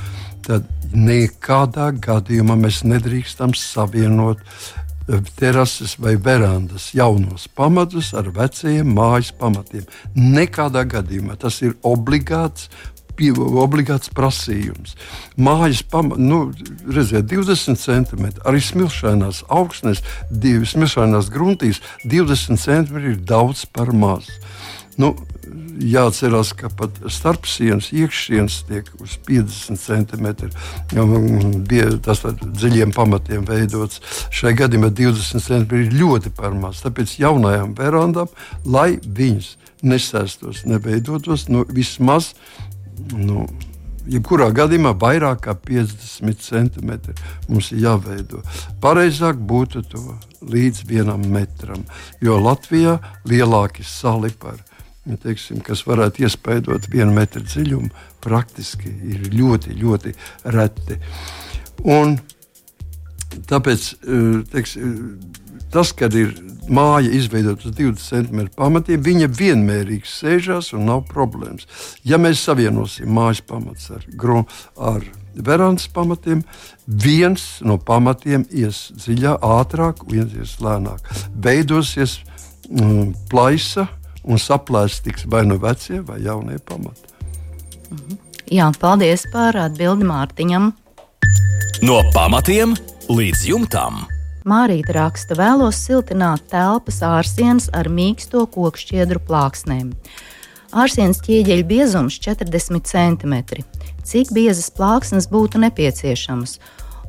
tad 0.45 0.69
nekādā 0.93 1.89
gadījumā 2.05 2.59
mēs 2.67 2.83
nedrīkstam 2.85 3.57
savienot 3.57 4.43
eh, 4.45 5.23
terases 5.41 5.97
vai 5.97 6.19
verandas 6.21 6.91
jaunos 6.93 7.47
pamatus 7.49 8.13
ar 8.13 8.29
vecajiem 8.35 8.93
mājas 8.93 9.33
pamatiem. 9.39 9.89
Nekādā 10.13 10.85
gadījumā 10.93 11.39
tas 11.41 11.63
ir 11.65 11.79
obligāts 11.81 12.69
obligāts 13.63 14.11
prasījums. 14.15 14.95
Mājas 15.37 15.83
pamatā, 15.91 16.21
nu, 16.21 16.39
redziet, 16.87 17.27
20 17.31 17.79
centimetri, 17.79 18.41
arī 18.45 18.61
smilšainās 18.63 19.43
augsnēs, 19.49 20.03
divi 20.29 20.67
smilšainās 20.69 21.31
gruntīs, 21.33 21.81
20 22.05 22.61
centimetri 22.61 23.15
ir 23.15 23.23
daudz 23.23 23.65
par 23.65 23.93
maz. 23.95 24.29
Nu, 24.97 25.15
jāatcerās, 25.81 26.53
ka 26.55 26.69
pat 26.71 26.97
starpsienas 27.11 27.89
iekšsienas 27.95 28.61
tiek 28.69 28.87
uz 29.03 29.17
50 29.27 29.79
centimetri. 29.81 30.49
Tas 32.05 32.23
ar 32.27 32.37
dziļiem 32.39 32.93
pamatiem 32.95 33.45
veidots. 33.47 34.01
Šai 34.33 34.55
gadījumā 34.57 34.91
20 34.95 35.43
centimetri 35.43 35.85
ir 35.87 35.97
ļoti 35.99 36.31
par 36.35 36.55
maz. 36.57 36.83
Tāpēc 36.85 37.17
jaunajām 37.19 37.75
verandām, 37.77 38.31
lai 38.63 38.95
viņas 39.03 39.55
nesēstos, 39.85 40.63
neveidotos, 40.69 41.49
nu, 41.51 41.65
vismaz 41.69 42.33
nu, 43.15 43.45
jebkurā 44.09 44.51
gadījumā 44.55 44.93
vairāk 45.01 45.45
kā 45.47 45.55
50 45.67 46.45
centimetri 46.45 47.15
mums 47.49 47.71
ir 47.73 47.83
jāveido. 47.87 48.43
Pareizāk 48.83 49.39
būtu 49.39 49.83
to 49.89 50.03
līdz 50.45 50.85
vienam 50.89 51.25
metram, 51.33 51.83
jo 52.21 52.37
Latvijā 52.41 52.99
lielāki 53.25 53.85
sali 53.87 54.31
par 54.39 54.61
ja 55.05 55.17
teiksim, 55.21 55.61
kas 55.65 55.83
varētu 55.85 56.25
iespaidot 56.25 56.87
vienu 56.91 57.13
metru 57.13 57.43
dziļumu, 57.45 57.91
praktiski 58.25 58.89
ir 59.13 59.27
ļoti, 59.35 59.75
ļoti 59.77 60.13
reti. 60.55 60.97
Un 61.93 62.15
tāpēc 63.49 63.89
eh, 63.93 64.39
teiksim, 64.51 64.95
tas, 65.75 65.91
kad 65.95 66.15
ir 66.15 66.31
māja 66.71 67.11
izveidota 67.13 67.67
uz 67.67 67.75
20 67.75 68.29
cm 68.29 68.45
pamatiem, 68.55 69.03
viņa 69.03 69.27
vienmērīgi 69.35 70.09
sēžās 70.09 70.71
un 70.77 70.87
nav 70.89 71.03
problēmas. 71.09 71.67
Ja 72.07 72.19
mēs 72.21 72.43
savienosim 72.45 73.11
mājas 73.13 73.43
pamatus 73.45 73.91
ar, 73.97 74.05
ar 74.79 75.05
verandas 75.35 75.87
pamatiem, 75.91 76.43
viens 76.87 77.59
no 77.65 77.77
pamatiem 77.77 78.47
ies 78.51 78.87
dziļāk, 78.95 79.43
ātrāk, 79.43 80.05
viens 80.09 80.33
ies 80.37 80.55
lēnāk. 80.63 81.05
Veidosies 81.35 82.19
mm, 82.69 83.13
plaisa 83.29 83.87
un 84.25 84.41
saplēstiks 84.41 85.27
vai 85.29 85.43
no 85.45 85.55
nu 85.55 85.61
vecie 85.67 86.01
vai 86.05 86.21
jaunie 86.23 86.57
pamati. 86.59 87.13
Mhm. 87.91 88.21
Jā, 88.53 88.69
paldies 88.77 89.25
par 89.33 89.57
atbildi 89.57 90.05
Mārtiņam. 90.05 90.69
No 91.85 92.01
pamatiem 92.13 92.75
līdz 93.09 93.47
jumtam. 93.49 94.05
Mārīta 94.45 94.93
raksta, 94.93 95.33
vēlos 95.33 95.79
siltināt 95.87 96.43
telpas 96.51 96.99
ārsienas 97.01 97.65
ar 97.73 97.87
mīksto 97.89 98.43
kokšķiedru 98.53 99.17
plāksnēm. 99.25 99.87
Ārsienas 100.69 101.17
ķieģeļa 101.25 101.65
biezums 101.65 102.19
40 102.21 102.85
cm. 102.85 103.63
Cik 104.05 104.29
biezas 104.35 104.67
plāksnes 104.75 105.25
būtu 105.31 105.57
nepieciešamas 105.63 106.59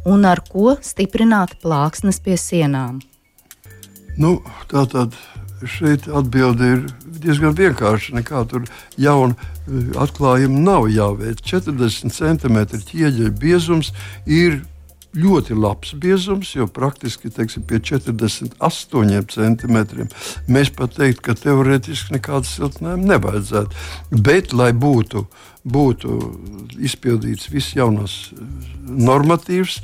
un 0.09 0.25
ar 0.25 0.41
ko 0.49 0.79
stiprināt 0.81 1.59
plāksnes 1.61 2.23
pie 2.25 2.39
sienām? 2.41 3.03
Nu, 4.17 4.39
tā 4.71 4.87
tad 4.89 5.19
šeit 5.61 6.07
atbilde 6.09 6.71
ir 6.73 6.87
diezgan 7.21 7.53
vienkārša. 7.59 8.15
Nekā 8.17 8.47
tur 8.49 8.65
jauna 8.97 9.37
eh, 9.37 9.93
atklājuma 10.07 10.63
nav 10.71 10.89
jāveic. 10.89 11.45
40 11.45 12.17
cm 12.17 12.65
ķieģeļa 12.95 13.35
biezums 13.45 13.93
ir 14.25 14.63
ļoti 15.17 15.57
labs 15.57 15.95
biezums, 16.01 16.53
jo 16.57 16.67
praktiski 16.67 17.31
teiksim, 17.33 17.65
pie 17.69 17.81
48 17.81 19.31
centimetriem 19.33 20.11
mēs 20.49 20.73
pat 20.77 20.97
teiktu, 20.97 21.23
ka 21.29 21.37
teorētiski 21.39 22.17
nekādas 22.17 22.57
siltinājumu 22.57 23.09
nevajadzētu. 23.13 23.87
Bet, 24.27 24.53
lai 24.57 24.73
būtu, 24.77 25.27
būtu 25.65 26.19
izpildīts 26.89 27.51
viss 27.53 27.77
jaunās 27.77 28.19
eh, 28.35 28.45
normatīvs, 28.87 29.81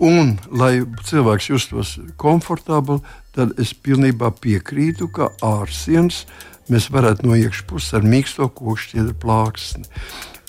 un 0.00 0.36
lai 0.56 0.80
cilvēks 1.04 1.50
justos 1.50 1.96
komfortabli, 2.20 3.00
tad 3.36 3.58
es 3.60 3.74
pilnībā 3.74 4.32
piekrītu, 4.40 5.10
ka 5.12 5.30
ārsienas 5.44 6.24
mēs 6.70 6.88
varētu 6.94 7.26
no 7.26 7.36
iekšpuses 7.38 7.98
ar 7.98 8.06
mīksto 8.06 8.48
kokšķiedru 8.54 9.16
plāksni. 9.20 9.86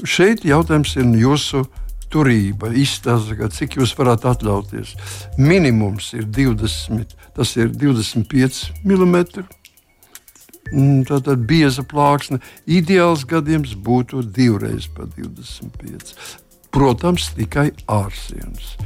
Šeit 0.08 0.46
jautājums 0.46 0.96
ir 0.98 1.10
jūsu 1.18 1.66
turība, 2.12 2.71
izstāsta, 2.76 3.50
cik 3.56 3.80
jūs 3.80 3.95
varat 3.97 4.28
atļauties. 4.30 4.93
Minimums 5.39 6.12
ir 6.17 6.28
20, 6.28 7.15
tas 7.38 7.56
ir 7.58 7.74
25 7.74 8.62
mm. 8.84 9.26
Tātad 10.71 11.41
bieza 11.50 11.84
plāksne. 11.84 12.39
Ideāls 12.69 13.26
gadījums 13.28 13.74
būtu 13.76 14.24
divreiz 14.24 14.88
pa 14.88 15.08
25. 15.17 16.13
Protams, 16.71 17.32
tikai 17.36 17.71
ārsienas. 17.91 18.78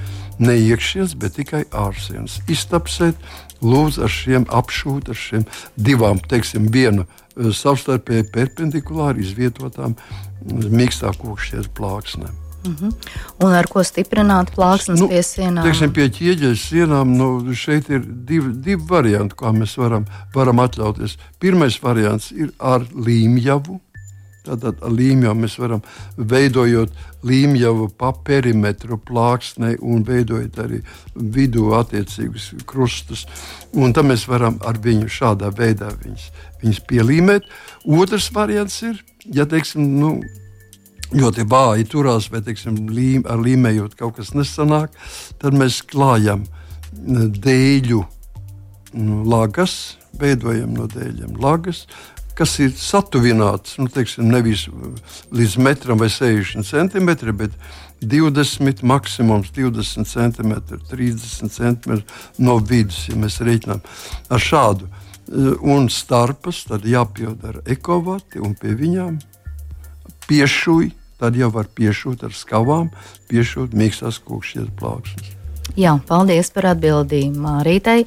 Ne 0.41 0.55
iekšienes, 0.57 1.13
bet 1.21 1.38
tikai 1.38 1.61
ārsienas. 1.69 2.39
Iztapsēt, 2.51 3.19
lūdzu, 3.61 4.07
ar 4.07 4.11
šiem 4.11 4.47
apšūt, 4.49 5.11
ar 5.13 5.19
šiem 5.19 5.45
divām, 5.77 6.19
teiksim, 6.19 6.71
vienu 6.73 7.05
eh, 7.05 7.51
savstarpēji 7.53 8.31
perpendikulāri 8.33 9.21
izvietotām 9.23 9.93
mm, 9.93 10.65
mīkstā 10.73 11.13
kokšķies 11.21 11.69
plāksnēm. 11.77 12.44
Mhm. 12.65 12.89
-huh. 12.89 13.45
Un 13.45 13.54
ar 13.54 13.67
ko 13.67 13.84
stiprināt 13.84 14.51
plāksnes 14.56 14.99
nu, 14.99 15.08
pie 15.08 15.23
sienām? 15.23 15.63
Teiksim, 15.63 15.93
pie 15.93 16.10
ķieģeļa 16.10 16.60
sienām 16.60 17.15
nu, 17.17 17.54
šeit 17.54 17.89
ir 17.89 18.04
divi, 18.06 18.54
divi 18.54 18.82
varianti, 18.89 19.36
kā 19.36 19.51
mēs 19.54 19.78
varam, 19.78 20.06
varam 20.36 20.60
atļauties. 20.60 21.17
Pirmais 21.39 21.80
variants 21.84 22.32
ir 22.32 22.51
ar 22.60 22.86
līmjavu. 22.93 23.80
Tātad 24.45 24.84
ar 24.86 24.91
līmjavu 24.93 25.41
mēs 25.41 25.58
varam 25.58 25.82
veidojot 26.17 26.91
līmjavu 27.25 27.89
pa 27.97 28.12
perimetru 28.28 28.99
plāksnei 29.01 29.78
un 29.82 30.04
veidojot 30.06 30.60
arī 30.62 30.82
vidū 31.15 31.71
attiecīgus 31.80 32.51
krustus. 32.69 33.25
Un 33.73 33.93
tad 33.93 34.06
mēs 34.06 34.28
varam 34.30 34.60
ar 34.65 34.78
viņu 34.78 35.10
šādā 35.10 35.49
veidā 35.49 35.89
viņus, 36.04 36.30
viņus 36.62 36.82
pielīmēt. 36.91 37.49
Otrs 37.86 38.30
variants 38.34 38.82
ir, 38.86 39.01
ja 39.25 39.45
teiksim, 39.49 39.82
nu, 39.99 40.21
ļoti 41.15 41.45
vāji 41.49 41.88
turās, 41.91 42.30
vai 42.32 42.41
teiksim, 42.45 42.86
līm, 42.91 43.25
ar 43.30 43.41
līmējot 43.41 43.95
kaut 43.99 44.19
kas 44.19 44.34
nesanāk, 44.36 44.93
tad 45.41 45.58
mēs 45.58 45.82
klājam 45.88 46.45
dēļu 46.95 48.01
lagas, 49.28 49.95
veidojam 50.19 50.75
no 50.75 50.89
dēļiem 50.91 51.39
lagas. 51.41 51.86
Kas 52.36 52.58
ir 52.60 52.73
satuvināts 52.75 53.78
nu, 53.80 53.88
teiksim, 53.88 54.28
nevis 54.28 54.65
līdz 55.32 55.54
metram 55.63 56.01
vai 56.01 56.10
60 56.12 56.67
centimetriem, 56.67 57.38
bet 57.39 57.54
20, 58.04 58.84
maksimums 58.84 59.54
20 59.56 60.10
centimetri, 60.10 60.80
30 60.91 61.54
centimetri 61.56 62.43
no 62.43 62.58
vidus, 62.60 63.06
ja 63.08 63.15
mēs 63.19 63.39
reiķinām 63.39 63.80
ar 64.28 64.43
šādu. 64.43 64.91
Un 65.63 65.88
starpas 65.89 66.65
tad 66.67 66.84
jāpild 66.86 67.47
ar 67.47 67.62
ekovati 67.71 68.43
un 68.43 68.54
pie 68.60 68.75
viņām 68.78 69.15
piešuj, 70.28 70.91
tad 71.21 71.38
jau 71.39 71.49
var 71.54 71.69
piešūt 71.71 72.25
ar 72.28 72.36
skavām, 72.36 72.91
piešūt 73.32 73.75
mīkstās 73.78 74.19
kūkšķies 74.25 74.71
plauksnes. 74.80 75.34
Jā, 75.75 75.97
paldies 76.08 76.51
par 76.56 76.69
atbildību 76.75 77.41
Mārītei. 77.41 78.06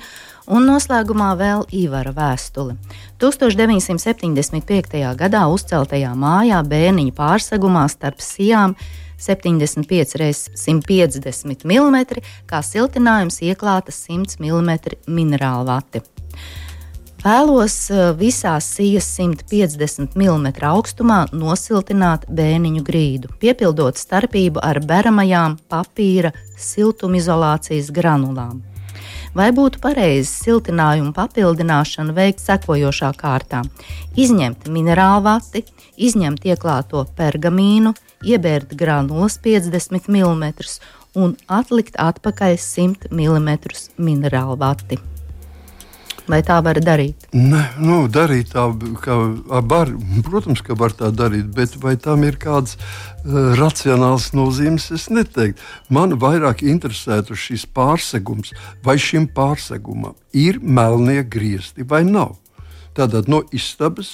Un 0.49 0.64
noslēgumā 0.64 1.35
vēl 1.37 1.66
Ivara 1.77 2.14
vēstule. 2.16 2.79
1975. 3.21 5.03
gadā 5.18 5.42
uzceltajā 5.53 6.14
mājā 6.16 6.62
bērniņa 6.64 7.12
pārsegumā 7.18 7.83
starp 7.92 8.25
sijām 8.25 8.73
75 9.21 10.16
x 10.25 10.49
150 10.55 11.66
mm, 11.68 12.23
kā 12.49 12.62
siltinājums 12.64 13.42
ieklāta 13.44 13.92
100 13.92 14.40
mm 14.40 14.97
minerāla 15.11 15.66
vati. 15.75 16.01
Vēlos 17.18 17.74
eh, 17.90 18.12
visās 18.14 18.68
sijas 18.76 19.09
150 19.18 20.14
mm 20.14 20.52
augstumā 20.68 21.24
nosiltināt 21.35 22.28
bēniņu 22.31 22.83
grīdu, 22.87 23.33
piepildot 23.42 23.98
starpību 23.98 24.62
ar 24.62 24.78
beramajām 24.87 25.57
papīra 25.66 26.31
siltumizolācijas 26.54 27.90
granulām. 27.90 28.61
Vai 29.35 29.48
būtu 29.50 29.83
pareizi 29.83 30.31
siltinājumu 30.31 31.11
papildināšanu 31.16 32.14
veikt 32.14 32.44
sekojošā 32.44 33.11
kārtā: 33.18 33.64
izņemt 34.14 34.70
minerālu 34.70 35.26
vati, 35.26 35.66
izņemt 35.98 36.46
ieklāto 36.46 37.02
pergamīnu, 37.18 37.96
iebērt 38.22 38.78
granulas 38.78 39.40
50 39.42 40.07
mm 40.07 40.54
un 41.18 41.35
atlikt 41.50 41.98
atpakaļ 41.98 42.59
100 42.62 43.11
mm 43.11 43.57
minerālu 43.98 44.59
vati. 44.62 45.02
Vai 46.29 46.43
tā 46.45 46.59
var 46.61 46.77
darīt? 46.85 47.29
Ne, 47.33 47.62
nu, 47.81 48.03
darīt 48.12 48.53
tā, 48.53 48.67
kā 49.01 49.17
var, 49.71 49.93
protams, 50.27 50.61
ka 50.64 50.77
var 50.77 50.93
tā 50.97 51.09
darīt, 51.14 51.49
bet 51.57 51.79
vai 51.81 51.95
tam 51.97 52.27
ir 52.29 52.37
kāds 52.41 52.77
uh, 52.77 53.55
racionāls 53.57 54.31
nozīmes, 54.37 54.91
es 54.93 55.09
neteiktu. 55.09 55.64
Man 55.88 56.19
vairāk 56.21 56.61
interesētu 56.69 57.38
šis 57.38 57.64
pārsegums, 57.73 58.53
vai 58.85 58.99
šim 59.01 59.31
pārsegumam 59.33 60.19
ir 60.37 60.61
melnie 60.61 61.23
griezti 61.25 61.87
vai 61.88 62.05
nav. 62.05 62.37
Tātad 62.99 63.31
no 63.33 63.45
istabas 63.55 64.12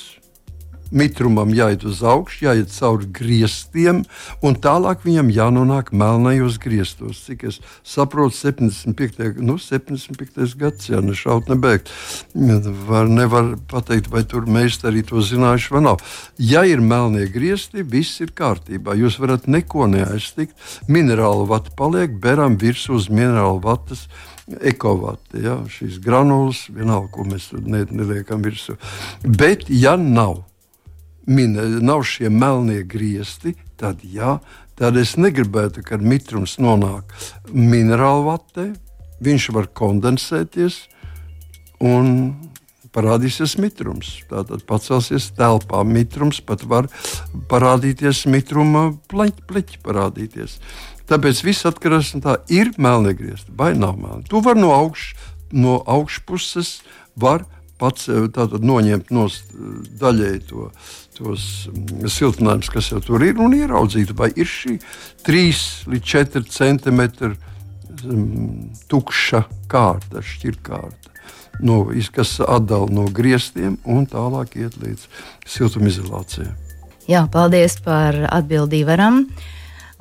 mitrumam 0.92 1.52
jāiet 1.54 1.84
uz 1.88 2.02
augšu, 2.04 2.44
jāiet 2.48 2.72
cauri 2.74 3.08
griestiem, 3.14 4.02
un 4.44 4.56
tālāk 4.58 5.04
viņam 5.06 5.30
jānonāk 5.34 5.92
melnajos 5.96 6.58
griestos. 6.62 7.22
Cik 7.26 7.46
es 7.50 7.60
saprotu, 7.86 8.36
75. 8.36 9.40
Nu, 9.44 9.56
75. 9.60 10.56
gads, 10.60 10.90
ja 10.90 11.00
nešaut 11.04 11.48
nebēgt. 11.52 11.92
Var, 12.34 13.08
nevar 13.08 13.54
pateikt, 13.70 14.10
vai 14.12 14.24
tur 14.28 14.48
meistari 14.50 15.04
to 15.06 15.22
zinājuši 15.24 15.74
vai 15.74 15.84
nav. 15.88 16.04
Ja 16.38 16.64
ir 16.68 16.84
melnie 16.84 17.26
griesti, 17.32 17.86
viss 17.86 18.20
ir 18.24 18.34
kārtībā. 18.36 18.96
Jūs 18.98 19.18
varat 19.22 19.48
neko 19.50 19.88
neaiztikt. 19.90 20.54
Minerāla 20.90 21.48
vata 21.48 21.74
paliek, 21.76 22.14
beram 22.20 22.58
virsū 22.60 22.98
uz 22.98 23.10
minerāla 23.12 23.60
vatas 23.64 24.08
ekovati, 24.44 25.40
ja, 25.44 25.58
šīs 25.72 26.00
granulas, 26.04 26.66
vienalga, 26.72 27.08
ko 27.14 27.24
mēs 27.28 27.48
tur 27.52 27.62
neliekam 27.64 28.44
virsū. 28.44 28.76
Bet, 29.24 29.70
ja 29.72 29.96
nav 30.00 30.42
min, 31.26 31.56
nav 31.84 32.04
šie 32.08 32.30
melnie 32.30 32.82
griezti, 32.86 33.54
tad, 33.80 34.02
jā, 34.04 34.38
tad 34.78 34.98
es 35.00 35.16
negribētu, 35.20 35.84
kad 35.86 36.02
mitrums 36.02 36.58
nonāk 36.62 37.14
minerālu 37.52 38.26
vatē, 38.28 38.70
viņš 39.24 39.50
var 39.54 39.70
kondensēties 39.76 40.82
un 41.84 42.10
parādīsies 42.94 43.56
mitrums. 43.58 44.20
Tātad 44.30 44.64
pacelsies 44.68 45.30
telpā 45.34 45.82
mitrums, 45.86 46.40
pat 46.44 46.64
var 46.68 46.88
parādīties 47.50 48.24
mitruma 48.30 48.92
pleķi, 49.10 49.46
pleķi 49.50 49.80
parādīties. 49.84 50.58
Tāpēc 51.10 51.42
viss 51.44 51.66
atkarīgs 51.68 52.14
no 52.16 52.22
tā, 52.24 52.38
ir 52.48 52.72
melnie 52.80 53.12
griezti 53.16 53.52
vai 53.56 53.74
nav 53.76 53.98
melni. 54.00 54.24
To 54.30 54.40
var 54.44 54.56
no, 54.56 54.70
augš, 54.72 55.12
no 55.52 55.80
augšpuses 55.84 56.78
var 57.20 57.44
pats 57.80 58.06
noņemt 58.08 59.10
no 59.12 59.26
daļēji 60.00 60.44
to 60.48 60.68
tos 61.18 61.68
mm, 61.70 62.08
siltinājumus, 62.10 62.70
kas 62.72 62.90
jau 62.92 63.00
tur 63.04 63.24
ir, 63.26 63.38
un 63.40 63.54
ieraudzīt, 63.56 64.14
vai 64.18 64.30
ir 64.36 64.48
šī 64.50 64.78
3 65.26 65.64
līdz 65.92 66.12
4 66.14 66.44
centimetri 66.50 67.32
mm, 67.34 68.84
tukša 68.90 69.44
kārta, 69.70 70.22
šķirkārta. 70.24 71.12
No, 71.62 71.84
kas 72.12 72.40
atdala 72.42 72.90
no 72.90 73.06
griestiem 73.14 73.76
un 73.86 74.08
tālāk 74.10 74.56
iet 74.58 74.74
līdz 74.82 75.06
siltumizolācijai. 75.46 76.50
Jā, 77.06 77.26
paldies 77.30 77.76
par 77.84 78.16
atbildību. 78.32 78.88
Varam. 78.88 79.20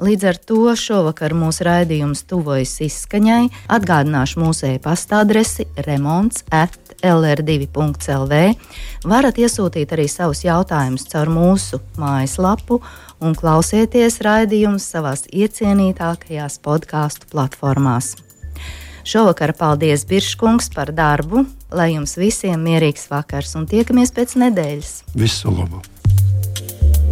Līdz 0.01 0.25
ar 0.25 0.37
to 0.41 0.73
šovakar 0.79 1.35
mūsu 1.37 1.67
raidījums 1.67 2.23
tuvojas 2.25 2.79
izskaņai. 2.81 3.51
Atgādināšu 3.69 4.41
mūsu 4.41 4.65
e-pasta 4.71 5.19
adresi 5.21 5.67
remonds 5.85 6.41
at 6.49 6.79
lr2.lv. 7.05 8.39
Varat 9.05 9.37
iesūtīt 9.37 9.93
arī 9.93 10.07
savus 10.09 10.41
jautājumus 10.47 11.05
caur 11.11 11.29
mūsu 11.29 11.81
mājaslapu 12.01 12.81
un 13.21 13.37
klausieties 13.37 14.17
raidījumus 14.25 14.89
savās 14.95 15.27
iecienītākajās 15.29 16.57
podkāstu 16.65 17.29
platformās. 17.29 18.15
Šovakar 19.03 19.53
paldies 19.59 20.07
Birškungs 20.09 20.71
par 20.73 20.93
darbu, 20.95 21.45
lai 21.75 21.91
jums 21.93 22.15
visiem 22.17 22.63
mierīgs 22.63 23.09
vakars 23.11 23.53
un 23.59 23.67
tiekamies 23.69 24.15
pēc 24.15 24.39
nedēļas. 24.41 25.01
Visu 25.19 25.51
labu! 25.51 25.83